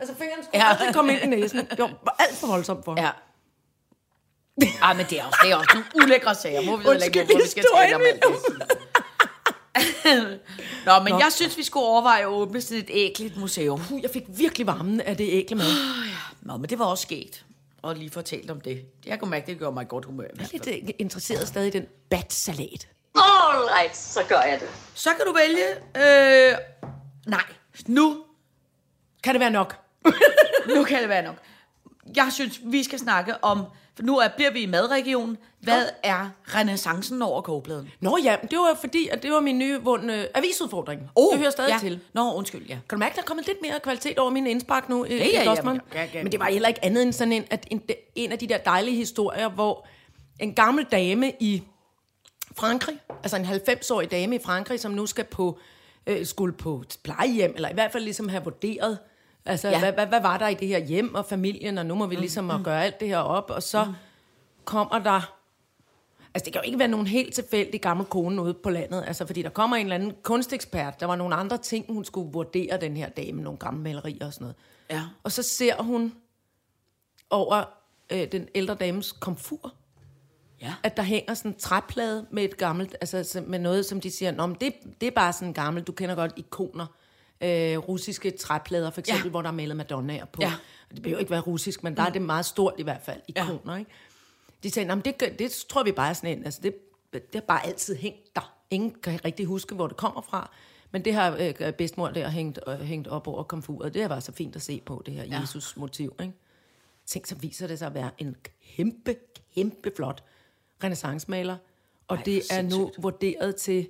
[0.00, 0.66] Altså fingeren skulle Ja.
[0.68, 0.70] ja.
[0.76, 1.58] aldrig komme ind i næsen.
[1.58, 3.04] Det var alt for voldsomt for ham.
[3.04, 3.10] ja.
[4.82, 6.60] Ej, men det er også, det er også nogle ulækre sager.
[6.62, 8.32] Må vi ikke, Undskyld hvor vi skal tale om alt det.
[10.86, 11.18] Nå, men Nå.
[11.18, 13.80] jeg synes, vi skulle overveje at åbne sådan et ægligt museum.
[13.88, 15.66] Puh, jeg fik virkelig varmen af det ægle mad.
[16.42, 17.44] Nå, men det var også sket.
[17.82, 18.86] Og lige fortalt om det.
[19.06, 20.24] Jeg kunne mærke, det gjorde mig i godt humør.
[20.38, 22.88] Jeg er lidt øh, interesseret stadig i den batsalat.
[23.14, 24.68] All right, så gør jeg det.
[24.94, 25.66] Så kan du vælge...
[25.96, 26.56] Øh,
[27.26, 27.44] nej,
[27.86, 28.24] nu,
[29.22, 29.76] Kan det være nok?
[30.76, 31.36] nu kan det være nok.
[32.16, 33.64] Jeg synes, vi skal snakke om...
[33.96, 35.38] For nu er, bliver vi i madregionen.
[35.60, 37.90] Hvad er renaissancen over kogepladen?
[38.00, 41.00] Nå ja, det var fordi, at det var min nye vundne avisudfordring.
[41.00, 41.78] det hører stadig ja.
[41.78, 42.00] til.
[42.12, 42.74] Nå, undskyld, ja.
[42.74, 45.26] Kan du mærke, der er kommet lidt mere kvalitet over min indspark nu i, ja,
[45.32, 45.80] ja, Glossmann?
[45.92, 46.22] men- ja, ja.
[46.22, 47.82] Men det var heller ikke andet end sådan en, at en,
[48.14, 49.86] en af de der dejlige historier, hvor
[50.40, 51.62] en gammel dame i
[52.56, 55.58] Frankrig, altså en 90-årig dame i Frankrig, som nu skal på,
[56.06, 58.98] øh, skulle på plejehjem, eller i hvert fald ligesom have vurderet,
[59.46, 59.78] altså Ja.
[59.78, 62.14] hvad, hvad, hvad var der i det her hjem og familien, og nu må vi
[62.16, 63.92] ligesom at gøre alt det her op, og så mm.
[64.64, 65.38] kommer der
[66.34, 69.26] Altså, det kan jo ikke være nogen helt tilfældig gammel kone ude på landet, altså,
[69.26, 71.00] fordi der kommer en eller anden kunstekspert.
[71.00, 74.32] Der var nogle andre ting, hun skulle vurdere, den her dame, nogle gamle malerier og
[74.32, 74.56] sådan noget.
[74.90, 75.02] Ja.
[75.22, 76.14] Og så ser hun
[77.30, 77.64] over
[78.12, 79.72] øh, den ældre dames komfur,
[80.60, 80.74] Ja.
[80.82, 84.10] at der hænger sådan en træplade med et gammelt, altså så- med noget, som de
[84.10, 86.86] siger, Nå, men det, det er bare sådan gammelt, du kender godt ikoner,
[87.42, 89.24] øh, russiske træplader, for eksempel, Ja.
[89.26, 89.30] ja.
[89.30, 90.42] hvor der er malet madonnaer på.
[90.42, 90.52] Ja.
[90.94, 93.76] Det behøver ikke være russisk, men der er det meget stort i hvert fald, ikoner,
[93.76, 93.90] ikke?
[94.62, 96.74] De sagde, "Nå, men det, gør- det tror vi bare er sådan en, altså det,
[97.12, 98.54] det har bare altid hængt der.
[98.70, 100.50] Ingen kan rigtig huske, hvor det kommer fra,
[100.90, 103.94] men det har øh, bedsmor der hængt, øh, hængt op over komfuret.
[103.94, 105.40] Det var så fint at se på, det her Ja.
[105.40, 106.32] Jesus-motiv, ikke?
[107.06, 108.36] Tænk, så viser det sig at være en
[108.76, 109.16] kæmpe,
[109.54, 110.24] kæmpe flot
[110.84, 111.56] renaissancemaler.
[112.08, 113.88] Og Ej, det er nu vurderet til,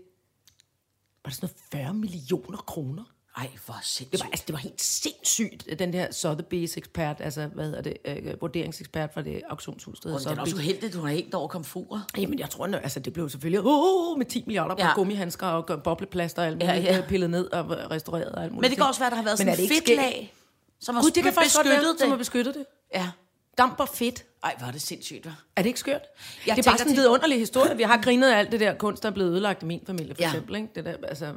[1.25, 3.05] var det sådan noget 40 millioner kroner?
[3.37, 4.13] Ej, hvor sindssygt.
[4.13, 7.97] Det var, altså, det var helt sindssygt, den der Sotheby's ekspert, altså hvad hedder det,
[8.05, 11.15] øh, vurderingsekspert fra det auktionshus, der Og hedder det er også uheldigt, at hun har
[11.15, 12.01] hængt over komfurer.
[12.19, 14.87] Jamen, jeg tror, altså, det blev selvfølgelig oh, med 10 milliarder på Ja.
[14.87, 14.95] ja.
[14.95, 16.75] gummihandsker og bobleplaster og alt muligt, ja.
[16.75, 17.03] ja, ja.
[17.09, 18.61] pillet ned og restaureret og alt muligt.
[18.61, 19.85] Men det kan også være, der har været Men sådan er det et ikke fedt
[19.85, 19.97] skægt?
[20.01, 20.35] lag,
[20.81, 22.19] som har Gud, det kan faktisk godt være, beskyttet som har det.
[22.19, 22.67] beskyttet det.
[22.95, 23.11] Ja.
[23.59, 24.25] Damp og fedt.
[24.45, 25.31] Ej, hvor er det sindssygt, hva'?
[25.57, 26.01] Er det ikke skørt?
[26.47, 27.77] Jeg det er bare sådan en vidunderlig historie.
[27.77, 30.15] Vi har grinet af alt det der kunst, der er blevet ødelagt i min familie,
[30.15, 30.29] for Ja.
[30.29, 30.55] eksempel.
[30.57, 30.69] Ikke?
[30.75, 31.33] Det der, altså,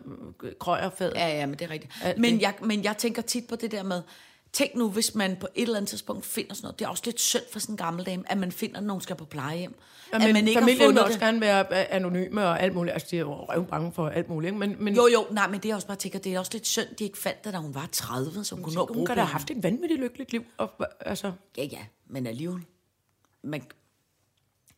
[0.60, 1.12] krøjerfad.
[1.16, 1.94] Ja, ja, men det er rigtigt.
[2.04, 2.42] Alt Men det.
[2.42, 4.02] jeg, men jeg tænker tit på det der med,
[4.54, 6.80] tænk nu, hvis man på et eller andet tidspunkt finder sådan noget.
[6.80, 9.02] Det er også lidt synd for sådan en gammel dame, at man finder, at nogen
[9.02, 9.76] skal på plejehjem.
[10.12, 11.22] Ja, at men man ikke har familien vil fundet også det.
[11.22, 12.94] gerne være øh, anonyme og alt muligt.
[12.94, 14.50] Altså, de er jo bange for alt muligt.
[14.50, 14.60] Ikke?
[14.60, 16.68] Men, men Jo, jo, nej, men det er også bare tænker, det er også lidt
[16.68, 18.94] synd, de ikke fandt det, da hun var 30, så hun kunne nå at hun
[18.96, 20.44] bruge kan da have haft et vanvittigt lykkeligt liv.
[20.58, 21.78] Og, altså, Ja, ja,
[22.10, 22.62] men alligevel.
[23.44, 23.62] Man,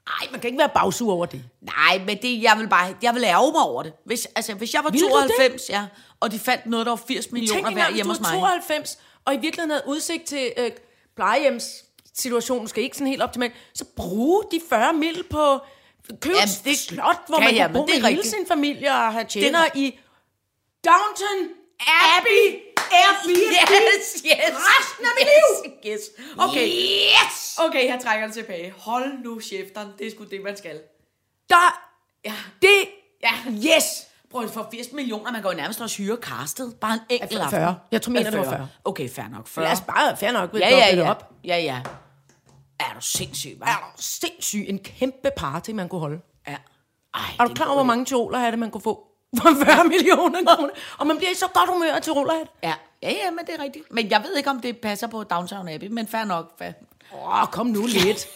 [0.07, 1.43] ej, man kan ikke være bagsur over det.
[1.61, 3.93] nej, men det, jeg vil bare, jeg vil ærge mig over det.
[4.05, 5.85] Hvis, altså, hvis jeg var Vil du 92, ja,
[6.19, 8.31] og de fandt noget, der var 80 millioner Tænk værd hjemme hos mig.
[8.31, 10.71] 92, og i virkeligheden havde udsigt til øh,
[11.15, 15.59] plejehjemssituationen, skal ikke sådan helt optimalt, så bruge de 40 mil på
[16.21, 18.27] køb Jamen, det slot, hvor Ja, man ja, kan men bo med hele rigtigt.
[18.27, 19.99] sin familie og have tjener i
[20.85, 21.49] Downton
[21.79, 22.61] Abbey
[22.91, 24.53] Airbnb Yes, yes.
[24.69, 25.71] resten af mit liv.
[25.93, 26.25] Yes, yes.
[26.37, 26.67] Okay.
[26.67, 27.59] Yes!
[27.65, 28.73] Okay, jeg trækker det tilbage.
[28.77, 29.87] Hold nu chefteren.
[29.99, 30.79] Det er sgu det, man skal.
[31.49, 31.81] Der,
[32.25, 32.33] Ja.
[32.61, 32.89] det,
[33.23, 33.31] Ja.
[33.75, 33.83] yes!
[34.31, 36.75] Prøv for 80 millioner, man går jo nærmest også hyre castet.
[36.81, 37.49] Bare en enkelt aften.
[37.59, 37.75] 40.
[37.91, 38.69] Jeg tror, mener, det var 40.
[38.85, 39.47] Okay, fair nok.
[39.47, 39.65] 40.
[39.65, 41.09] Lad os bare, fair nok, ja, ja, ja.
[41.09, 41.29] op.
[41.43, 41.81] Ja, ja.
[42.79, 43.69] Er du sindssyg, hva'?
[43.69, 46.19] Er du sindssyg, en kæmpe party, man kunne holde.
[46.47, 46.55] Ja.
[47.13, 49.06] Ej, Er du klar over, hvor mange tjoler havde det, man kunne få?
[49.37, 50.69] For 40 millioner kroner.
[50.97, 52.47] Og man bliver i så godt humør tjolerhat.
[52.47, 52.67] idé.
[52.67, 52.73] Ja.
[53.03, 53.91] ja, ja, men det er rigtigt.
[53.91, 56.57] Men jeg ved ikke, om det passer på Downtown Abbey, men fair nok.
[56.57, 56.71] Fair.
[57.13, 58.27] Åh, oh, kom nu lidt.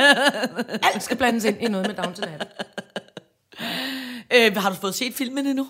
[0.94, 2.46] Alt skal blandes ind i noget med Downton Abbey.
[4.34, 5.66] Øh, har du fået set filmen endnu?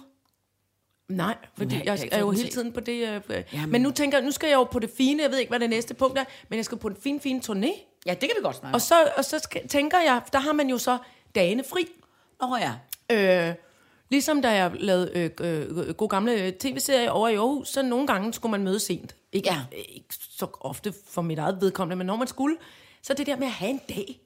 [1.08, 2.92] Nej, fordi Nej, jeg jeg er jo hele tiden på det.
[2.92, 3.44] Øh, Jamen.
[3.52, 3.70] Jamen.
[3.72, 5.22] Men nu tænker jeg, nu skal jeg jo på det fine.
[5.22, 7.42] Jeg ved ikke, hvad det næste punkt er, men jeg skal på en fin, fin
[7.46, 8.00] turné.
[8.06, 10.52] Ja, det kan vi godt snakke Og så, og så skal, tænker jeg, der har
[10.52, 10.98] man jo så
[11.34, 11.88] dagene fri.
[12.38, 12.50] om.
[12.50, 12.72] Nå ja.
[13.48, 13.54] Øh,
[14.10, 18.06] ligesom da jeg lavede øh, øh, god gamle øh, tv-serie over i Aarhus, så nogle
[18.06, 19.14] gange skulle man møde sent.
[19.32, 19.62] Ikke, Ja.
[19.72, 19.76] ja.
[19.78, 22.56] ikke så ofte for mit eget vedkommende, men når man skulle,
[23.02, 24.20] så det der med at have en dag.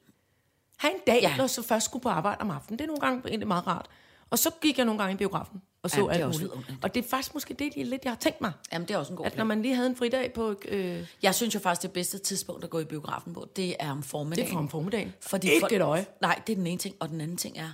[0.77, 1.37] Have en dag, Ja.
[1.37, 2.79] når så først skulle på arbejde om aftenen.
[2.79, 3.85] Det er nogle gange egentlig meget rart.
[4.29, 6.83] Og så gik jeg nogle gange i biografen og så Jamen, det alt også muligt.
[6.83, 8.51] Og det er faktisk måske det, lidt, jeg har tænkt mig.
[8.73, 9.39] Jamen, det er også en god At plan.
[9.47, 10.55] når man lige havde en fridag på...
[10.67, 13.91] Øh, Jeg synes jo faktisk, det bedste tidspunkt at gå i biografen på, det er
[13.91, 14.45] om formiddagen.
[14.45, 15.13] Det er fra om formiddagen.
[15.21, 16.05] Fordi Ikke folk- et øje.
[16.21, 16.95] Nej, det er den ene ting.
[16.99, 17.69] Og den anden ting er,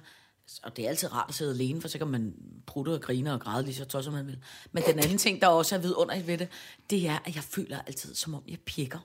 [0.64, 2.34] og det er altid rart at sidde alene, for så kan man
[2.66, 4.38] prutte og grine og græde lige så tøj, som man vil.
[4.72, 6.48] Men den anden ting, der også er vidunderligt ved det,
[6.90, 9.00] det er, at jeg føler altid, som om jeg pjekker.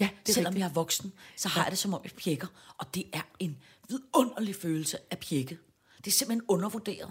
[0.00, 0.62] Ja, det er Selvom rigtigt.
[0.62, 2.46] jeg er voksen, så har jeg det, som om jeg pjekker.
[2.78, 5.58] Og det er en vidunderlig følelse af pjekke.
[5.96, 7.10] Det er simpelthen undervurderet.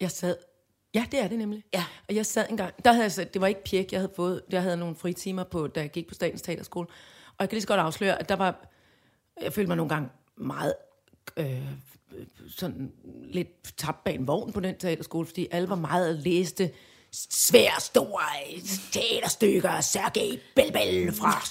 [0.00, 0.36] Jeg sad...
[0.94, 1.64] Ja, det er det nemlig.
[1.74, 1.84] Ja.
[2.08, 2.84] Og jeg sad en gang...
[2.84, 4.42] Der havde jeg det var ikke pjek, jeg havde fået.
[4.50, 6.86] Jeg havde nogle fritimer, på, da jeg gik på Statens Teaterskole.
[7.26, 8.68] Og jeg kan lige så godt afsløre, at der var...
[9.42, 10.74] Jeg følte mig nogle gange meget...
[11.36, 11.68] Øh,
[12.48, 12.92] sådan
[13.24, 16.70] lidt tabt bag en vogn på den teaterskole, fordi alle var meget læste
[17.30, 18.22] svære, store
[18.92, 21.42] teaterstykker Sergej Belbel fra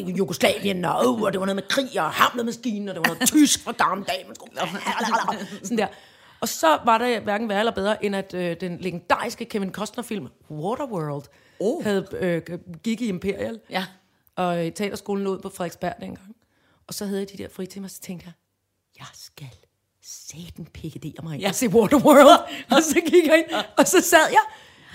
[0.18, 3.28] Jugoslavien, og, oh, og det var noget med krig og hamlemaskinen, og det var noget
[3.28, 4.60] tysk fra gamle dage, man skulle...
[5.62, 5.86] Sådan der.
[6.40, 10.28] Og så var der hverken værre eller bedre, end at øh, den legendariske Kevin Costner-film
[10.50, 11.24] Waterworld
[11.60, 11.84] Oh.
[11.84, 13.60] havde, øh, gik i Imperial.
[13.70, 13.86] Ja.
[14.36, 16.36] Og i teaterskolen lå på Frederiksberg dengang.
[16.86, 18.32] Og så havde jeg de der fritimer, så tænkte jeg,
[18.98, 19.50] jeg skal
[20.04, 21.48] satan PGD mig Ja.
[21.48, 22.26] og se Waterworld.
[22.76, 24.42] og så gik jeg ind, og så sad jeg.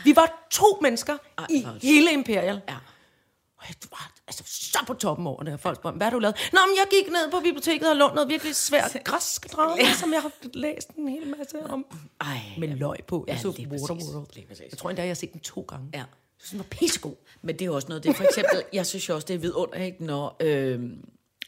[0.04, 2.62] Vi var to mennesker Ej, i hele Imperial.
[2.70, 2.76] Ja.
[3.58, 5.58] Og jeg var altså, så på toppen over det her.
[5.58, 6.36] Folk spurgte, hvad har du lavet?
[6.54, 10.14] Nå, men jeg gik ned på biblioteket og lånte noget virkelig svært græsk drama, som
[10.14, 11.86] jeg har læst en hel masse om.
[12.22, 13.26] Ej, Med løg på.
[13.28, 13.48] Jeg Ja, så.
[13.48, 14.28] Waterworld.
[14.72, 15.90] Jeg tror endda, jeg har set den to gange.
[15.94, 15.98] Ja.
[16.00, 16.06] Jeg
[16.38, 17.16] synes, den var pissegod.
[17.42, 19.38] Men det er også noget, det er for eksempel, jeg synes jo også, det er
[19.38, 20.80] vidunderligt, når øh,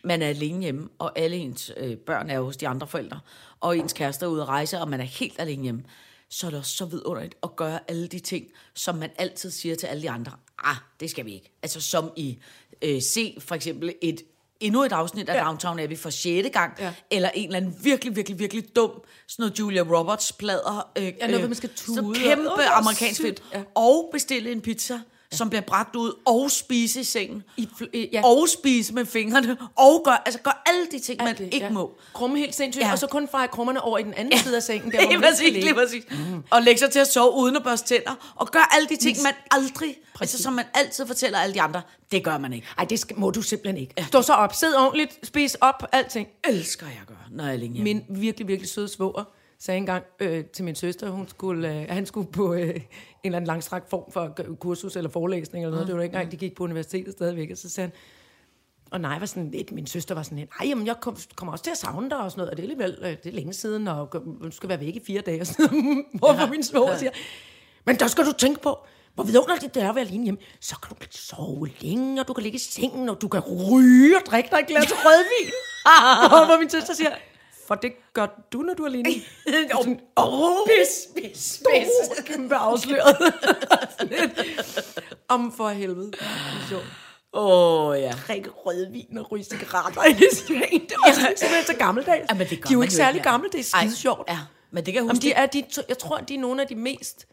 [0.03, 3.19] man er alene hjemme, og alle ens øh, børn er hos de andre forældre,
[3.59, 5.83] og ens kæreste er ude at rejse, og man er helt alene hjemme,
[6.29, 9.75] så er det også så vidunderligt at gøre alle de ting, som man altid siger
[9.75, 10.31] til alle de andre.
[10.63, 11.51] Ah, det skal vi ikke.
[11.63, 12.39] Altså som i
[12.81, 14.21] øh, se for eksempel et
[14.59, 15.43] endnu et afsnit af ja.
[15.43, 16.93] Downtown Abbey for sjette gang, ja.
[17.11, 18.91] Eller en eller anden virkelig, virkelig, virkelig dum,
[19.27, 20.91] sådan noget Julia Roberts plader.
[20.97, 23.43] Øh, Ja, noget, hvor man skal Så tude, og- kæmpe er amerikansk fedt.
[23.53, 23.63] Ja.
[23.75, 24.99] Og bestille en pizza,
[25.31, 27.43] som bliver bragt ud, og spise i sengen.
[27.57, 28.21] I, øh, ja.
[28.25, 31.69] Og spise med fingrene, og gør, altså gør alle de ting, man det, ikke ja.
[31.69, 31.97] må.
[32.13, 32.91] Krumme helt sindssygt, Ja.
[32.91, 34.39] og så kun fra krummerne over i den anden ja.
[34.39, 34.91] side af sengen.
[34.91, 36.03] Der, hvor Lige præcis, lige præcis.
[36.49, 39.17] Og lægge sig til at sove uden at børste tænder, og gør alle de ting,
[39.23, 42.67] man aldrig, altså som man altid fortæller alle de andre, det gør man ikke.
[42.77, 44.05] Ej, det skal, må du simpelthen ikke.
[44.07, 46.27] Stå så op, sid ordentligt, spis op, alting.
[46.43, 47.83] Elsker jeg at gøre, når jeg er alene.
[47.83, 49.23] Min virkelig, virkelig søde svoger
[49.61, 52.75] sagde engang øh, til min søster, hun skulle, øh, han skulle på øh,
[53.23, 55.87] en eller anden langstrakt form for kursus eller forelæsning eller noget.
[55.87, 57.51] Det var ikke engang, de gik på universitetet stadigvæk.
[57.51, 57.95] Og så sagde han,
[58.91, 61.51] og nej, var sådan lidt, min søster var sådan lidt, nej, jamen, jeg kom, kommer
[61.51, 63.31] også til at savne dig og sådan noget, og det er alligevel, øh, det er
[63.31, 64.13] længe siden, og
[64.43, 66.05] du skal være væk i fire dage og sådan noget.
[66.13, 67.11] Hvorfor min svoger siger,
[67.85, 68.77] men der skal du tænke på,
[69.15, 70.39] hvor vidunderligt det er at være alene hjemme.
[70.59, 74.17] Så kan du sove længe, og du kan ligge i sengen, og du kan ryge
[74.17, 75.51] og drikke dig et glas rødvin.
[76.39, 77.09] og hvor min søster siger,
[77.71, 79.09] for det gør du, når du er alene.
[79.79, 82.25] Åh, oh, Pis, pis, pis.
[82.25, 83.17] kæmpe afsløret.
[85.35, 86.11] Om for helvede.
[86.11, 86.19] Det.
[87.33, 88.13] Åh, oh, ja.
[88.27, 90.81] Drikke rødvin og ryge cigaretter i det sengen.
[90.81, 92.25] Det var simpelthen så gammeldags.
[92.29, 94.29] Jamen, det gør de er jo ikke særlig gamle, det er skide sjovt.
[94.29, 94.39] Ja,
[94.71, 95.21] men det kan jeg Jamen, huske.
[95.21, 97.27] de er, de, jeg tror, de er nogle af de mest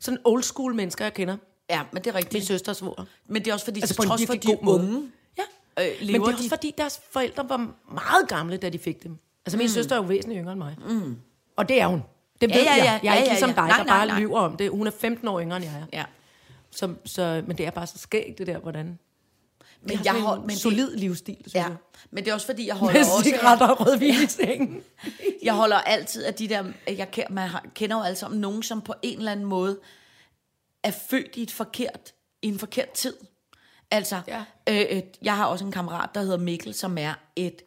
[0.00, 1.36] sådan old school mennesker, jeg kender.
[1.70, 2.46] Ja, men det er Min rigtigt.
[2.46, 3.04] søsters svoger.
[3.26, 5.42] Men det er også fordi, Altså til trods for, de unge, Ja.
[5.86, 6.40] øh, Men lever det er de...
[6.40, 7.56] også fordi, deres forældre var
[7.94, 9.18] meget gamle, da de fik dem.
[9.46, 9.68] Altså min mm.
[9.68, 10.76] søster er jo væsentligt yngre end mig.
[10.88, 11.16] Mm.
[11.56, 12.02] Og det er hun.
[12.40, 12.76] Det ved ja, jeg.
[12.84, 13.54] ja, Jeg er ja, ikke ligesom ja.
[13.54, 14.20] dig, Nej, der nej, bare nej.
[14.20, 14.70] lyver om det.
[14.70, 15.86] Hun er 15 år yngre end jeg er.
[15.98, 16.04] Ja.
[16.70, 18.98] Så, så, men det er bare så skægt, det der, hvordan...
[19.82, 21.76] Men har jeg hold, en men solid livsstil, synes Ja, jeg.
[22.10, 23.24] men det er også fordi, jeg holder Med også...
[23.24, 24.80] cigaretter og rødvin i sengen.
[25.42, 26.64] Jeg holder altid af de der...
[26.88, 29.78] Jeg kender, man har, kender jo alle sammen nogen, som på en eller anden måde
[30.82, 33.14] er født i et forkert, i en forkert tid.
[33.90, 34.44] Altså, Ja.
[34.68, 37.62] øh, øh, jeg har også en kammerat, der hedder Mikkel, som er et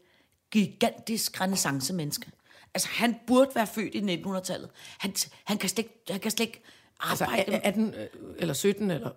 [0.63, 2.25] gigantisk renaissance-menneske.
[2.73, 4.69] altså han burde være født i 1900-tallet.
[4.97, 6.63] Han, han, kan slet ikke, han kan slet ikke
[7.09, 7.51] Altså, arbejde.
[7.51, 9.09] med- 18 øh, eller 17 eller...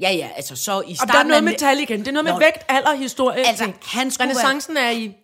[0.00, 1.98] ja, ja, altså så i Og starten der er noget med tal igen.
[2.00, 3.46] Det er noget med Nå, vægt, alder, historie.
[3.46, 3.76] Altså, ting.
[3.82, 5.14] han skulle Renaissancen er i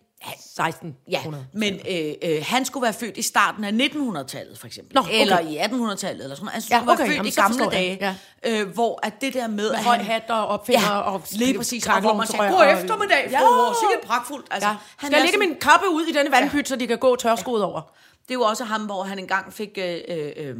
[0.55, 0.95] 16.
[1.11, 1.21] Ja,
[1.53, 4.95] men øh, øh, han skulle være født i starten af 1900-tallet, for eksempel.
[4.95, 5.21] Nå, okay.
[5.21, 6.51] Eller i 1800-tallet, eller sådan noget.
[6.51, 8.15] Han skulle Ja, være okay, født jamen, i gamle dage, ja.
[8.61, 9.71] øh, hvor at det der med...
[9.71, 13.27] at høj hat og opfinder og lige præcis, og hvor man sagde, god og- eftermiddag,
[13.31, 13.39] Ja.
[13.39, 13.73] fru, ja.
[13.81, 14.47] sikkert pragtfuldt.
[14.51, 14.75] Altså, Ja.
[14.97, 17.15] han Skal jeg lægge sådan- min kappe ud i denne vandpyt, så de kan gå
[17.15, 17.81] tørskoet over?
[18.21, 19.69] Det er jo også ham, hvor han engang fik...
[19.77, 20.55] Øh, øh, øh,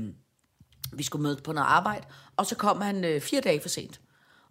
[0.93, 2.05] vi skulle møde på noget arbejde,
[2.38, 3.99] og så kom han øh, fire dage for sent.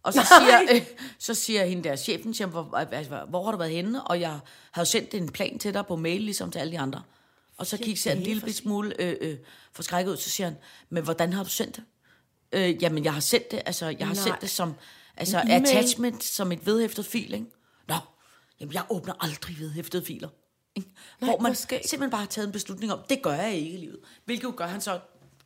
[0.09, 0.83] Og så siger, øh,
[1.19, 4.05] så siger hende der chefen, siger, hvor, hvor, hvor har du været henne?
[4.05, 4.39] Og jeg
[4.73, 7.03] har sendt en plan til dig på mail, ligesom til alle de andre.
[7.57, 9.37] Og så gik jeg en lille bit smule øh, øh,
[9.73, 10.57] forskrækket ud, så siger han,
[10.91, 11.85] men hvordan har du sendt det?
[12.53, 14.23] Øh, jamen, jeg har sendt det, altså, jeg har Nej.
[14.25, 14.75] sendt det som
[15.17, 15.63] altså, e-mail?
[15.63, 17.47] attachment, som et vedhæftet fil, ikke?
[17.89, 17.95] Nå,
[18.61, 20.29] jamen, jeg åbner aldrig vedhæftede filer.
[20.77, 20.89] Ikke?
[21.21, 21.89] Nej, Hvor man skægt.
[21.89, 23.99] simpelthen bare har taget en beslutning om, det gør jeg ikke i livet.
[24.25, 25.01] Hvilket jo gør han så...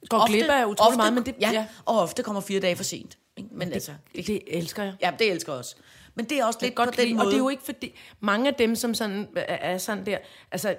[0.09, 1.51] Går glip af utrolig meget, men det- ja.
[1.53, 3.19] ja, og ofte kommer fire dage for sent.
[3.43, 3.55] Ikke?
[3.55, 4.95] Men det, altså, Det, det elsker jeg.
[5.03, 5.77] ja, det elsker jeg også.
[6.15, 7.27] Men det er også lidt godt på den lide, måde.
[7.27, 10.19] og det er jo ikke fordi, mange af dem, som sådan, er- sådan der,
[10.53, 10.77] altså,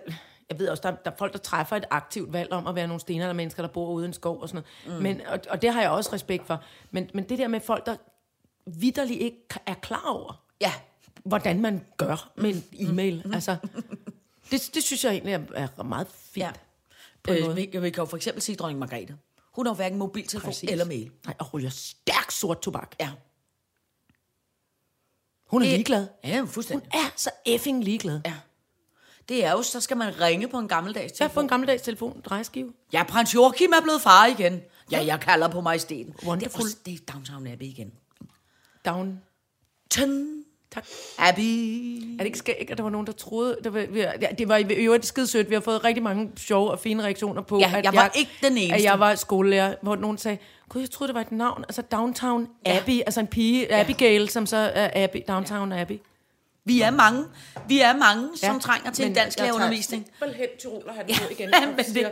[0.50, 2.88] jeg ved også, der, der er folk, der træffer et aktivt valg om at være
[2.88, 4.98] nogle stenere mennesker, der bor ude i en skov og sådan noget.
[5.00, 5.04] Mm.
[5.04, 6.64] Men, og, og det har jeg også respekt for.
[6.92, 7.96] Men, men det der med folk, der
[8.66, 10.74] vidderligt ikke er klar over, Ja,
[11.24, 13.22] hvordan man gør med en e-mail.
[13.26, 13.34] Mm.
[13.34, 13.56] Altså,
[14.52, 16.46] det, det synes jeg egentlig er, er meget fint.
[16.46, 16.52] ja.
[17.50, 19.18] Øh, vi, vi kan jo for eksempel sige dronning Margrethe.
[19.54, 20.70] Hun har hverken mobiltelefon Præcis.
[20.70, 21.12] eller mail.
[21.26, 22.96] Nej, og ryger stærk sort tobak.
[23.00, 23.12] Ja.
[25.48, 26.08] Hun er Det- ligeglad.
[26.24, 26.90] Ja, Hun fuldstændig.
[26.94, 28.22] er så effing ligeglad.
[28.26, 28.34] Ja.
[29.30, 31.34] Det er jo, så skal man ringe på en gammeldags telefon.
[31.34, 32.74] fået en gammeldags telefon, drejeskive.
[32.94, 34.62] Ja, prins Joachim er blevet far igen.
[34.92, 36.14] Ja, jeg kalder på majesteten.
[36.14, 36.66] Det er, Wonderful.
[36.86, 37.94] det er Downtown Abbey igen.
[38.86, 39.22] Down.
[39.90, 40.43] Tøn.
[40.74, 40.86] Tak.
[41.18, 42.04] Abbey.
[42.14, 43.58] Er det ikke skægt, at der var nogen, der troede...
[43.64, 45.50] Der var, vi- ja, det var i øvrigt skide sødt.
[45.50, 48.32] Vi har fået rigtig mange sjove og fine reaktioner på, Ja, at jeg var ikke
[48.42, 48.76] den eneste.
[48.76, 50.38] At jeg var skolelærer, hvor nogen sagde,
[50.70, 51.64] gud, jeg troede, det var et navn.
[51.68, 52.78] Altså Downtown Ja.
[52.78, 55.98] Abbey, altså en pige, Abigail, som så er Abbey, Downtown Abbey.
[56.66, 57.24] Vi er mange,
[57.68, 60.06] vi er mange ja, som Ja, trænger til en dansk jeg tager undervisning.
[60.20, 61.50] simpelthen Tyroler han Ja, på igen.
[61.62, 62.12] men og det-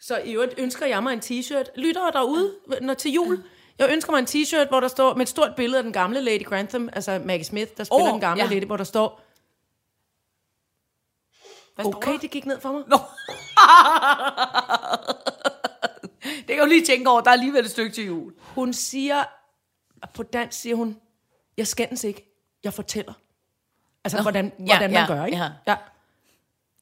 [0.00, 1.64] Så i øvrigt ønsker jeg mig en t-shirt.
[1.76, 2.50] Lytter derude,
[2.82, 3.42] når til jul.
[3.80, 6.20] Jeg ønsker mig en t-shirt, hvor der står med et stort billede af den gamle
[6.20, 8.50] Lady Grantham, altså Maggie Smith, der spiller Åh, den gamle ja.
[8.50, 9.20] lady, hvor der står,
[11.74, 12.18] Hvad står okay, der?
[12.18, 12.82] det gik ned for mig.
[12.86, 12.96] Nå.
[16.46, 18.32] det kan du lige tænke over, der er alligevel et stykke til jul.
[18.38, 19.24] Hun siger,
[20.14, 21.00] på dansk siger hun,
[21.56, 23.12] jeg skændes ikke, jeg fortæller.
[24.04, 25.38] Altså, Nå, hvordan, ja, hvordan man ja, gør, ikke?
[25.38, 25.50] ja.
[25.66, 25.76] ja.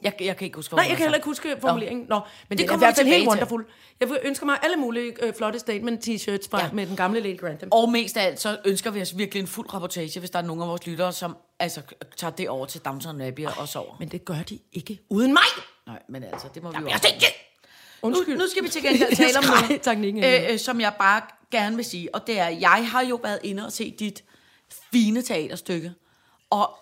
[0.02, 2.06] Jeg, jeg kan ikke huske, Nej, jeg kan heller ikke huske formuleringen.
[2.08, 3.66] Nå, men det, det er i kommer vi hvert fald helt wonderful.
[4.00, 6.70] Jeg ønsker mig alle mulige øh, flotte statement-t-shirts fra, Ja.
[6.72, 7.68] med den gamle Lady Grantham.
[7.72, 10.42] Og mest af alt, så ønsker vi os virkelig en fuld rapportage, hvis der er
[10.42, 11.80] nogen af vores lyttere, som altså,
[12.16, 13.96] tager det over til Downton Abbey og sover.
[13.98, 15.42] Men det gør de ikke uden mig.
[15.86, 17.02] Nej, men altså, det må vi jo også.
[17.08, 17.26] tænker-
[18.02, 18.34] Undskyld.
[18.36, 21.76] Nu, nu skal vi til gengæld tale om noget, øh, øh, som jeg bare gerne
[21.76, 22.14] vil sige.
[22.14, 24.24] Og det er, jeg har jo været inde og se dit
[24.92, 25.92] fine teaterstykke.
[26.50, 26.78] Og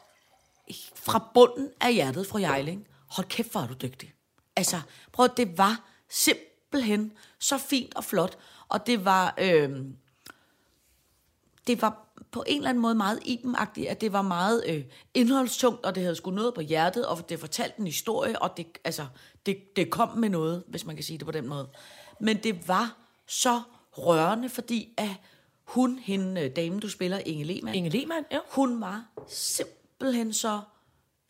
[0.95, 2.87] fra bunden af hjertet, fru Jejling,
[3.17, 4.14] hold kæft, hvor er du dygtig.
[4.57, 4.81] Altså,
[5.12, 8.39] prøv, det var simpelthen så fint og flot.
[8.69, 9.35] Og det var...
[9.39, 9.71] Øh,
[11.67, 15.85] det var på en eller anden måde meget ibenagtigt, at det var meget øh, indholdstungt,
[15.85, 19.07] og det havde sgu noget på hjertet, og det fortalte en historie, og det, altså,
[19.47, 21.69] det, det kom med noget, hvis man kan sige det på den måde.
[22.21, 22.97] Men det var
[23.27, 23.62] så
[23.93, 25.11] rørende, fordi at
[25.64, 28.39] hun, hende øh, dame, du spiller, Inge Lehmann, Inge Lehmann, ja.
[28.51, 30.61] hun var simpelthen så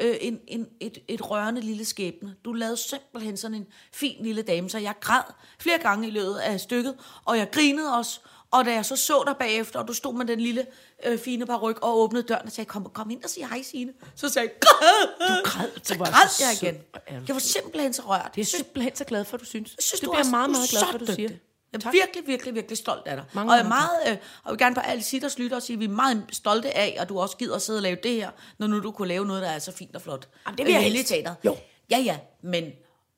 [0.03, 2.35] øh, en, en, et, et rørende lille skæbne.
[2.45, 5.23] Du lavede simpelthen sådan en fin lille dame, så jeg græd
[5.61, 8.21] flere gange i løbet af stykket, og jeg grinede også.
[8.51, 10.67] Og da jeg så så dig bagefter, og du stod med den lille
[11.05, 13.93] øh, fine paryk og åbnede døren og sagde, kom, kom ind og sig hej, Signe.
[14.15, 15.29] Så sagde jeg, græd!
[15.29, 15.69] Du græd.
[15.83, 16.83] Så Du var græd så jeg igen.
[17.29, 18.31] Jeg var simpelthen så rørt.
[18.35, 19.75] Det er simpelthen så glad for, du synes.
[19.77, 21.29] Jeg synes, det du bliver er, jeg meget, meget glad så for, du siger.
[21.73, 21.93] Jeg er Tak.
[21.93, 23.25] virkelig, virkelig, virkelig stolt af dig.
[23.35, 25.63] Mange, og jeg, er meget, øh, og jeg vil gerne på alle sider lytte og
[25.63, 27.97] sige, at vi er meget stolte af, at du også gider at sidde og lave
[28.03, 30.29] det her, når nu du kunne lave noget, der er så fint og flot.
[30.47, 31.11] Jamen, det vil jeg Øh, helst.
[31.11, 31.37] i teateret.
[31.45, 31.57] Jo.
[31.91, 32.73] Ja, ja, men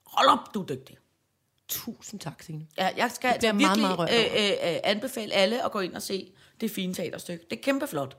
[0.07, 0.97] hold op, du er dygtig.
[1.69, 2.67] Tusind tak, Signe.
[2.79, 5.81] Ja, jeg skal altså jeg virkelig meget, meget øh, øh, øh, anbefale alle at gå
[5.81, 7.45] ind og se det fine teaterstykke.
[7.51, 8.17] Det er kæmpe flot.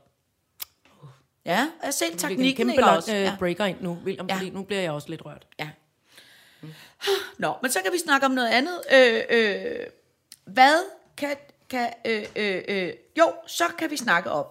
[1.44, 3.14] Ja, og jeg selv en teknikken kæmpe ikke lang også.
[3.14, 3.36] øh, Ja.
[3.38, 4.34] breaker ind nu, William, Ja.
[4.36, 5.46] fordi nu bliver jeg også lidt rørt.
[5.58, 5.68] Ja.
[7.38, 8.80] Nå, men så kan vi snakke om noget andet.
[8.92, 9.86] Øh, øh,
[10.52, 10.84] hvad
[11.16, 11.36] kan...
[11.70, 14.44] kan øh, øh, øh, jo, så kan vi snakke om,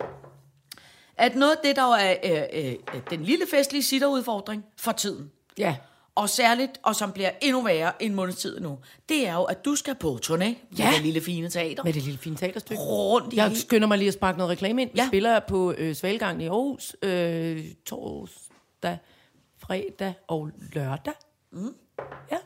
[1.17, 2.15] at noget af det, der er
[2.53, 5.75] øh, øh, den lille festlige sitterudfordring for tiden, Ja.
[6.15, 8.79] og særligt, og som bliver endnu værre en måneds tid nu,
[9.09, 10.91] det er jo, at du skal på turné med Ja.
[10.95, 11.83] det lille fine teater.
[11.83, 12.81] Med det lille fine teaterstykke.
[12.81, 14.89] rundt i Jeg hele- skynder mig lige at sparke noget reklame ind.
[14.93, 15.03] Vi Ja.
[15.03, 15.07] ja.
[15.07, 18.97] spiller på øh, Svalgangen i Aarhus øh, torsdag,
[19.57, 21.13] fredag og lørdag.
[21.51, 21.75] Mm.
[22.31, 22.37] Ja.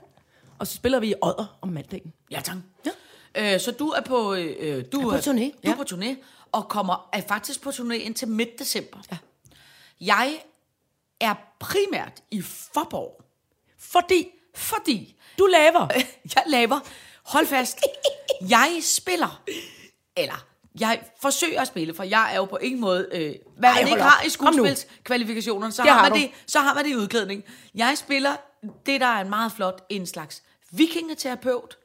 [0.59, 2.13] og så spiller vi i Odder om mandagen.
[2.31, 2.55] Ja, tak.
[2.85, 2.91] Ja.
[3.35, 5.71] Øh, så du er på, øh, du på turné, Du ja.
[5.71, 6.15] er på turné,
[6.51, 8.97] og kommer, er faktisk på turné indtil midt december.
[9.11, 9.17] Ja.
[10.01, 10.43] Jeg
[11.21, 13.21] er primært i Forborg,
[13.79, 15.87] Fordi fordi du laver.
[16.35, 16.79] jeg laver,
[17.23, 17.77] hold fast,
[18.49, 19.41] jeg spiller,
[20.17, 20.45] eller
[20.79, 23.87] jeg forsøger at spille, for jeg er jo på ingen måde, øh, hvad Ej, man
[23.87, 24.09] ikke op.
[24.09, 26.17] har i skuespilskvalifikationerne, så Det har, man du.
[26.17, 27.43] det, så har man det i udklædning.
[27.75, 28.35] Jeg spiller
[28.85, 31.77] det, der er en meget flot, en slags vikingeterapeut,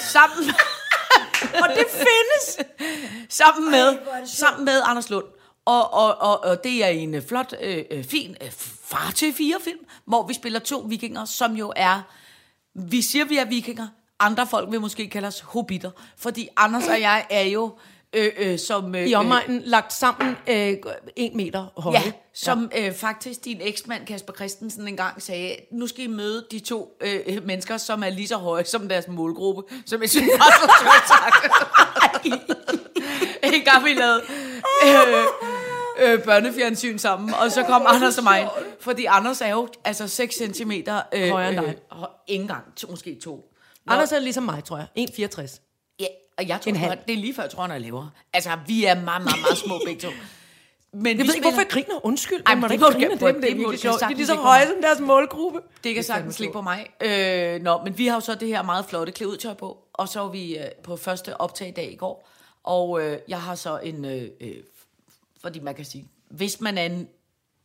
[0.00, 0.54] sammen
[1.62, 2.68] og det findes.
[3.28, 5.24] sammen med, sammen med Anders Lund.
[5.64, 8.50] Og, og, og, og det er en øh, flot, øh, øh, fin øh,
[8.84, 12.00] far til fire film, hvor vi spiller to vikinger, som jo er,
[12.74, 13.86] vi siger, vi er vikinger,
[14.20, 17.78] andre folk vil måske kalde os hobitter, fordi Anders og jeg er jo
[18.14, 18.94] øh, øh, som...
[18.94, 20.76] Øh, I omegnen lagt sammen øh,
[21.16, 22.00] en meter høje.
[22.04, 26.58] Ja, som øh, faktisk din eksmand Kasper Christensen engang sagde, nu skal I møde de
[26.58, 30.52] to øh, mennesker, som er lige så høje som deres målgruppe, som jeg synes var
[30.60, 31.04] så sjovt
[33.54, 34.22] en gang vi lavede
[34.84, 38.48] øh, øh, børnefjernsyn sammen, og så kom Anders og mig,
[38.80, 41.74] fordi Anders er jo altså 6 cm øh, Højere end dig.
[41.92, 43.36] Øh, ikke engang, to, måske to.
[43.86, 45.08] Nå, Anders er ligesom mig, tror jeg.
[45.08, 45.63] 1,64.
[46.38, 46.98] Og jeg tror, En halv.
[47.08, 48.10] det er lige før, jeg tror, han er lavere.
[48.32, 50.08] Altså, vi er meget, meget, meget små begge to.
[50.92, 52.06] Men Jeg ved ikke, hvorfor jeg griner.
[52.06, 52.42] Undskyld.
[52.46, 53.40] Ej, men det ikke må grine gerne- dem.
[53.40, 54.00] Det er virkelig sjovt.
[54.00, 55.60] De er lige så høje som deres målgruppe.
[55.84, 56.86] Det kan sagtens ligge på mig.
[57.00, 60.20] Øh, nå, men vi har jo så det her meget flotte klædetøj på, og så
[60.20, 62.28] var vi øh, på første optag i dag i går,
[62.64, 64.54] og øh, jeg har så en, øh, øh,
[65.42, 67.08] fordi man kan sige, hvis man er en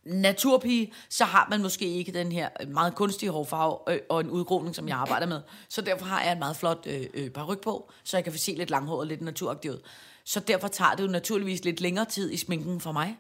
[0.10, 4.76] naturpige, så har man måske ikke den her meget kunstige hårfarve øh, og en udgroning,
[4.76, 5.41] som jeg arbejder med.
[5.70, 8.51] Så derfor har jeg en meget flot øh, øh, paryk på, så jeg kan se
[8.57, 9.80] lidt langhåret og lidt naturagtigt ud.
[10.26, 13.18] Så derfor tager det jo naturligvis lidt længere tid i sminken for mig.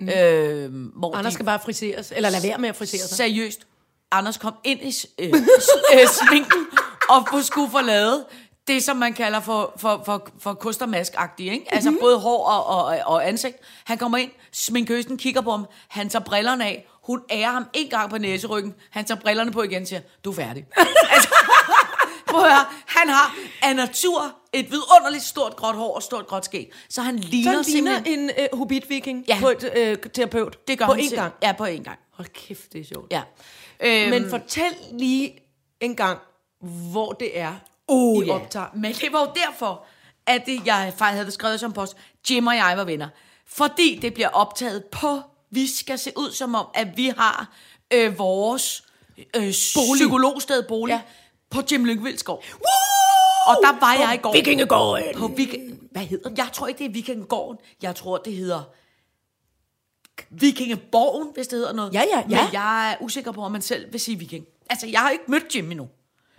[0.00, 0.08] Mm.
[0.08, 2.12] Øh, hvor Anders de- skal bare friseres.
[2.16, 3.16] Eller lade være med at frisere sig.
[3.16, 3.66] Seriøst.
[4.10, 5.28] Anders kom ind i øh,
[5.94, 6.66] øh, sminken
[7.08, 8.24] og få- skulle få lavet
[8.68, 11.66] det, som man kalder for, for, for, for kostermask-agtigt, ikke?
[11.74, 11.94] Altså Mhm.
[11.94, 12.04] mm-hmm.
[12.04, 13.56] både hår og, og, og ansigt.
[13.84, 17.88] Han kommer ind, sminkøsen kigger på ham, han tager brillerne af, hun ærer ham en
[17.88, 20.66] gang på næseryggen, han tager brillerne på igen og siger, du er færdig.
[21.14, 21.28] altså,
[22.26, 26.44] prøv at høre, han har af natur et vidunderligt stort gråt hår og stort gråt
[26.44, 29.38] skæg, så han Så ligner, han ligner en uh, hobbit-viking Ja.
[29.40, 29.64] på et
[30.04, 30.68] uh, terapeut.
[30.68, 31.32] Det gør på han én gang.
[31.42, 31.98] Ja, på en gang.
[32.12, 33.12] Hold kæft, det er sjovt.
[33.12, 33.22] Ja.
[33.80, 35.38] Øhm, Men fortæl lige
[35.80, 36.18] en gang,
[36.92, 37.52] hvor det er,
[37.88, 38.34] Oh, I ja.
[38.34, 38.66] optager.
[38.74, 39.84] Men det var jo derfor,
[40.26, 41.96] at det, jeg faktisk havde skrevet som post,
[42.30, 43.08] Jim og jeg var venner.
[43.46, 45.20] Fordi det bliver optaget på,
[45.50, 47.52] vi skal se ud som om, at vi har
[47.92, 48.84] øh, vores
[49.36, 51.00] øh, psykologsted bolig Ja.
[51.50, 52.44] på Jim Lyngvilds gård.
[53.48, 54.32] Og der var jeg i går.
[54.32, 55.04] Vikingegården.
[55.16, 55.58] På Vik-
[55.92, 56.38] Hvad hedder det?
[56.38, 57.58] Jeg tror ikke, det er Vikingegården.
[57.82, 58.62] Jeg tror, det hedder
[60.30, 61.94] Vikingeborgen, hvis det hedder noget.
[61.94, 62.42] Ja, ja, ja.
[62.44, 64.46] Men jeg er usikker på, om man selv vil sige viking.
[64.70, 65.88] Altså, jeg har ikke mødt Jim endnu.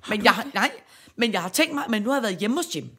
[0.10, 0.72] Men jeg har, nej,
[1.16, 2.89] men jeg har tænkt mig, men nu har jeg været hjemme hos Jim.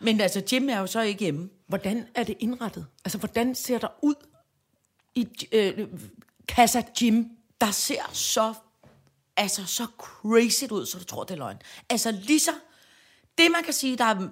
[0.00, 1.50] Men altså, Jim er jo så ikke hjemme.
[1.66, 2.86] Hvordan er det indrettet?
[3.04, 4.14] Altså, hvordan ser der ud
[5.14, 5.88] i øh,
[6.46, 7.30] Casa Jim?
[7.60, 8.54] Der ser så,
[9.36, 11.56] altså, så crazy ud, så du tror, det er løgn.
[11.90, 12.52] Altså, lige så,
[13.38, 14.28] det man kan sige, der er,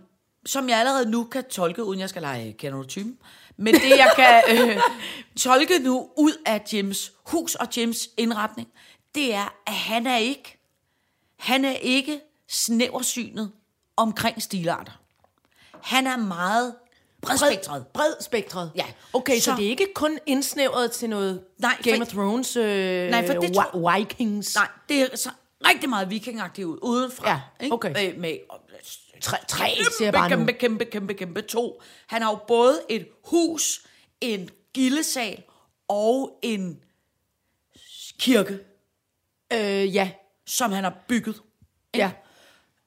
[0.46, 3.18] som jeg allerede nu kan tolke, uden jeg skal lege kender du typen,
[3.57, 4.80] men det jeg kan øh,
[5.36, 8.68] tolke nu ud af Jims hus og Jims indretning,
[9.14, 10.59] det er, at han er ikke,
[11.41, 13.53] han er ikke snæversynet
[13.97, 14.93] omkring stilarter.
[15.82, 16.74] Han er meget
[17.22, 17.86] bredspektret.
[17.86, 18.72] Bred spektret.
[18.76, 18.84] Ja.
[19.12, 22.57] Okay, så, Så- det er ikke kun indsnævret til noget Nej, for- Game of Thrones,
[22.57, 24.55] øh, Nej, for det Wi- Vikings.
[24.55, 25.30] Nej, det er så
[25.66, 27.30] rigtig meget vikingagtigt ud, udenfra.
[27.30, 27.74] Ja, ikke?
[27.74, 27.93] okay.
[27.93, 28.38] Med, med
[29.20, 29.66] Tre, tre
[29.99, 30.36] siger jeg bare nu.
[30.36, 31.82] kæmpe, kæmpe, kæmpe, kæmpe to.
[32.07, 33.82] Han har jo både et hus,
[34.20, 35.43] en gildesal
[35.88, 36.80] og en
[38.18, 38.59] kirke,
[39.53, 40.11] Øh, ja.
[40.51, 41.36] Som han har bygget.
[41.94, 42.11] ja.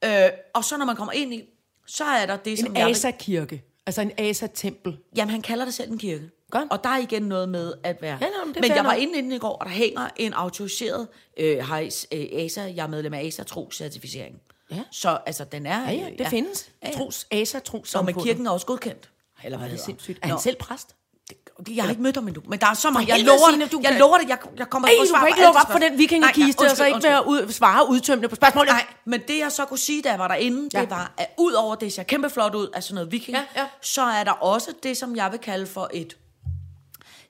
[0.06, 1.44] Øh, og så når man kommer ind i,
[1.88, 3.64] så er der det, som En jeg vil- Asa-kirke.
[3.86, 4.98] Altså en Asa-tempel.
[5.16, 6.30] Jamen, han kalder det selv en kirke.
[6.52, 6.72] Godt.
[6.72, 8.18] Og der er igen noget med at være...
[8.22, 10.34] Ja, nå, men det men jeg var inde inden i går, og der hænger en
[10.34, 11.08] autoriseret
[11.38, 14.42] øh, hejs, øh, ASA, jeg er medlem af ASA Tro certificering.
[14.72, 14.84] Ja.
[14.92, 15.92] Så altså, den er...
[15.92, 16.70] Ja, ja, det findes.
[16.84, 16.94] Ja, ja.
[16.98, 17.96] Tros, Asa, tros.
[17.96, 19.10] Og med kirken er også godkendt.
[19.44, 20.20] Eller hvad Det er sindssygt.
[20.22, 20.96] Er Nå, han selv præst?
[21.76, 23.14] Jeg har ikke mødt ham endnu, men der er så mange.
[23.16, 25.10] Jeg lover, Signe, du jeg kan- lover det, jeg, jeg kommer Ej, til at du
[25.10, 28.30] svare kan ikke lukke op for den vikingekiste, og så ikke være ud, svare udtømmende
[28.30, 28.72] på spørgsmålet.
[28.72, 30.82] Nej, men det jeg så kunne sige, da jeg var derinde, ja.
[30.82, 33.68] Det var, at ud over det ser kæmpe flot ud, altså noget viking, Ja, ja.
[33.82, 36.18] så er der også det, som jeg vil kalde for et,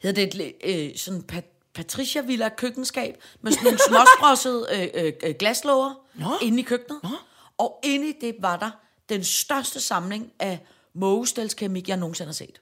[0.01, 1.45] hedder det et øh, sådan pat,
[1.75, 6.25] Patricia Villa køkkenskab, med sådan nogle småsprossede øh, øh, øh, glaslåger Nå.
[6.41, 6.99] inde i køkkenet.
[7.03, 7.09] Nå.
[7.57, 8.69] Og inde i det var der
[9.09, 10.59] den største samling af
[10.95, 12.59] mågestelskeramik, jeg nogensinde har set.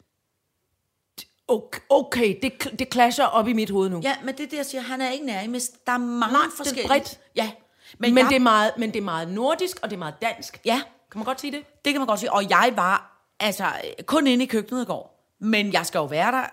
[1.51, 3.99] Okay, okay det, det clasher op i mit hoved nu.
[4.03, 5.97] Ja, men det er det, jeg siger, han er ikke nær i, men der er
[5.97, 6.87] mange Nej, det er forskellige...
[6.87, 7.19] bredt.
[7.35, 7.51] Ja,
[7.99, 10.15] Men, men, jeg- det er meget, men det er meget nordisk, og det er meget
[10.21, 10.59] dansk.
[10.65, 10.81] Ja,
[11.11, 11.59] Kan man godt sige det?
[11.85, 12.33] det kan man godt sige.
[12.33, 13.65] Og jeg var altså
[14.05, 15.35] kun inde i køkkenet i går.
[15.41, 16.43] Men jeg skal jo være der,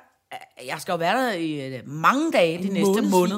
[0.67, 3.37] jeg skal jo være der i øh, mange dage de næste måned.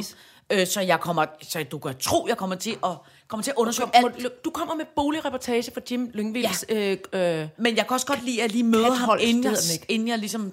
[0.52, 2.90] Øh, så jeg kommer, så du kan tro, jeg kommer til at,
[3.28, 4.44] kommer til at undersøge Kom, alt.
[4.44, 6.64] du kommer med boligreportage fra Jim Lyngvilds...
[6.68, 6.96] Ja.
[7.12, 9.52] Øh, øh, Men jeg kan også godt lide, at lige møder ham, inden jeg,
[9.88, 10.52] inden jeg ligesom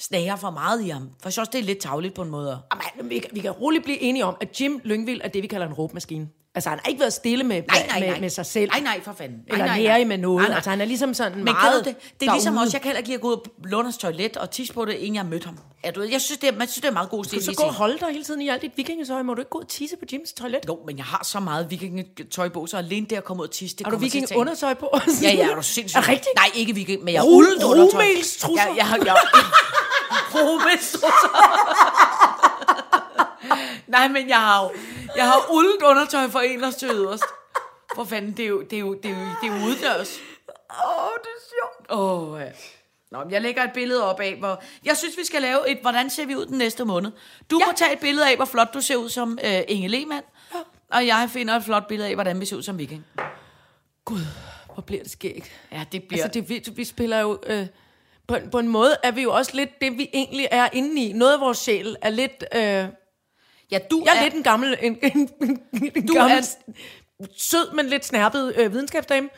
[0.00, 1.02] snager for meget i ham.
[1.22, 2.58] For jeg også, det er lidt tavligt på en måde.
[2.96, 5.46] Jamen, vi, kan, vi kan roligt blive enige om, at Jim Lyngvild er det, vi
[5.46, 6.28] kalder en råbmaskine.
[6.54, 8.20] Altså, han har ikke været stille med, Nej, nej, med, nej.
[8.20, 8.70] med sig selv.
[8.70, 9.36] Nej, nej, for fanden.
[9.36, 10.04] Nej, Eller nej, nære nej.
[10.04, 10.36] med noget.
[10.40, 10.54] Nej, nej.
[10.56, 11.96] Altså, han er ligesom sådan Men meget det?
[12.20, 12.64] Det er ligesom derude.
[12.66, 14.92] også, jeg kan heller ikke gå ud og låne hans toilet og tisse på det,
[14.92, 15.58] inden jeg mødte ham.
[15.84, 17.38] Ja, du, jeg synes, det er, man synes, det er meget god stil.
[17.38, 19.22] Du så gå og holde dig hele tiden i alt dit vikingetøj.
[19.22, 20.60] Må du ikke gå og tisse på Jims toilet?
[20.68, 23.52] Jo, men jeg har så meget vikingetøj på, så alene det at komme ud og
[23.54, 24.90] tisse, det Har du tage- vikingeundertøj på?
[25.22, 25.98] Ja, ja, er du sindssygt.
[26.04, 26.34] Er rigtigt?
[26.36, 28.02] Nej, ikke viking, men jeg har Ru- uldet undertøj.
[28.02, 28.08] Jeg,
[28.56, 29.08] jeg, jeg, Rumelstrusser.
[33.86, 34.70] Nej, men jeg har jo
[35.16, 37.24] jeg har uldet undertøj fra inderst til yderst.
[37.94, 40.18] For fanden, det er jo, det er jo, det er jo, det er jo uddørs.
[40.70, 41.90] Åh, oh, det er sjovt.
[41.90, 42.46] Åh, oh, ja.
[43.10, 44.62] Nå, jeg lægger et billede op af, hvor...
[44.84, 47.10] Jeg synes, vi skal lave et, hvordan ser vi ud den næste måned.
[47.50, 47.66] Du ja.
[47.66, 50.24] må tage et billede af, hvor flot du ser ud som øh, Inge Lehmann.
[50.54, 50.58] Ja.
[50.92, 53.06] Og jeg finder et flot billede af, hvordan vi ser ud som viking.
[54.04, 54.20] Gud,
[54.74, 55.50] hvor bliver det skægt.
[55.72, 56.24] Ja, det bliver...
[56.24, 57.38] Altså, det, vi, vi spiller jo...
[57.46, 57.66] Øh,
[58.28, 61.02] på, en- på en måde er vi jo også lidt det, vi egentlig er inde
[61.02, 61.12] i.
[61.12, 62.44] Noget af vores sjæl er lidt...
[62.54, 62.90] Øh, jeg
[63.70, 64.76] ja, du er lidt en gammel...
[64.80, 65.60] En, en, en,
[65.96, 66.56] en Du gammel, er-
[67.36, 69.28] sød, men lidt snærpet øh, videnskabsdame.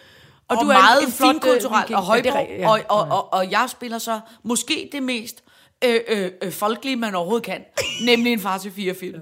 [0.49, 1.97] og, du og er en- meget en flot, øh, finkulturel viking.
[1.97, 5.45] og højt, Ja, er ja, og, og, og, og jeg spiller så måske det mest
[5.85, 7.65] øh, øh, øh, folkelige, man overhovedet kan.
[8.05, 9.21] nemlig en far til fire film.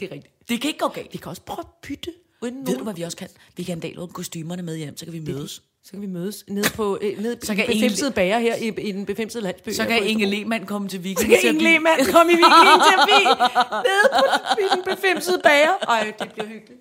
[0.00, 0.48] Det er rigtigt.
[0.48, 1.12] Det kan ikke gå galt.
[1.12, 2.10] Vi kan også prøve at bytte.
[2.42, 3.28] Uden Ved du, hvad vi også kan?
[3.56, 5.62] Vi kan en dag låne kostymerne med hjem, så kan vi mødes.
[5.86, 8.54] Så kan vi mødes nede på øh, nede Så så kan den Inge- bager her
[8.56, 9.70] i, i den befimsede landsby.
[9.70, 10.26] Så kan på Inge.
[10.26, 11.28] Lehmann komme til Så weekend.
[11.30, 13.24] kan Inge Lehmann komme i weekendterapi
[13.70, 15.72] nede på i den befimsede bager.
[15.88, 16.80] Ej, det bliver hyggeligt.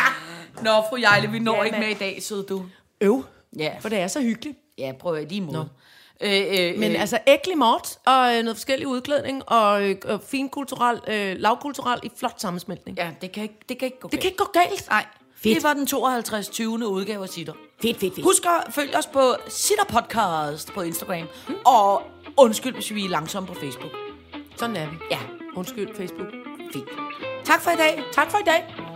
[0.64, 2.64] Nå, fru Jejle, vi når Ja, ikke med i dag, sød du.
[3.00, 3.24] Øv,
[3.58, 3.72] Ja.
[3.80, 4.58] for det er så hyggeligt.
[4.78, 5.68] Ja, prøv at lige måde.
[6.20, 10.20] Øh, øh, Men øh, altså æglig mort og øh, noget forskellig udklædning og, øh, og
[10.28, 12.98] fin kulturel, øh, lavkulturel i flot sammensmeltning.
[12.98, 14.88] Ja, det kan ikke, det kan ikke gå Det kan ikke gå galt.
[14.90, 15.04] Nej,
[15.48, 15.56] Fedt.
[15.56, 16.48] det var den 52.
[16.48, 16.86] 20.
[16.88, 17.52] udgave af Sitter.
[17.82, 18.24] Fedt, fedt, fedt.
[18.26, 21.26] Husk at følge os på Sitter Podcast på Instagram.
[21.48, 21.54] Mm.
[21.66, 22.02] Og
[22.36, 23.90] undskyld, hvis vi er langsomme på Facebook.
[24.56, 24.96] Sådan er vi.
[25.10, 25.18] Ja,
[25.56, 26.28] Undskyld, Facebook.
[26.72, 26.88] fint.
[27.44, 28.02] Tak for i dag.
[28.12, 28.95] Tak for i dag.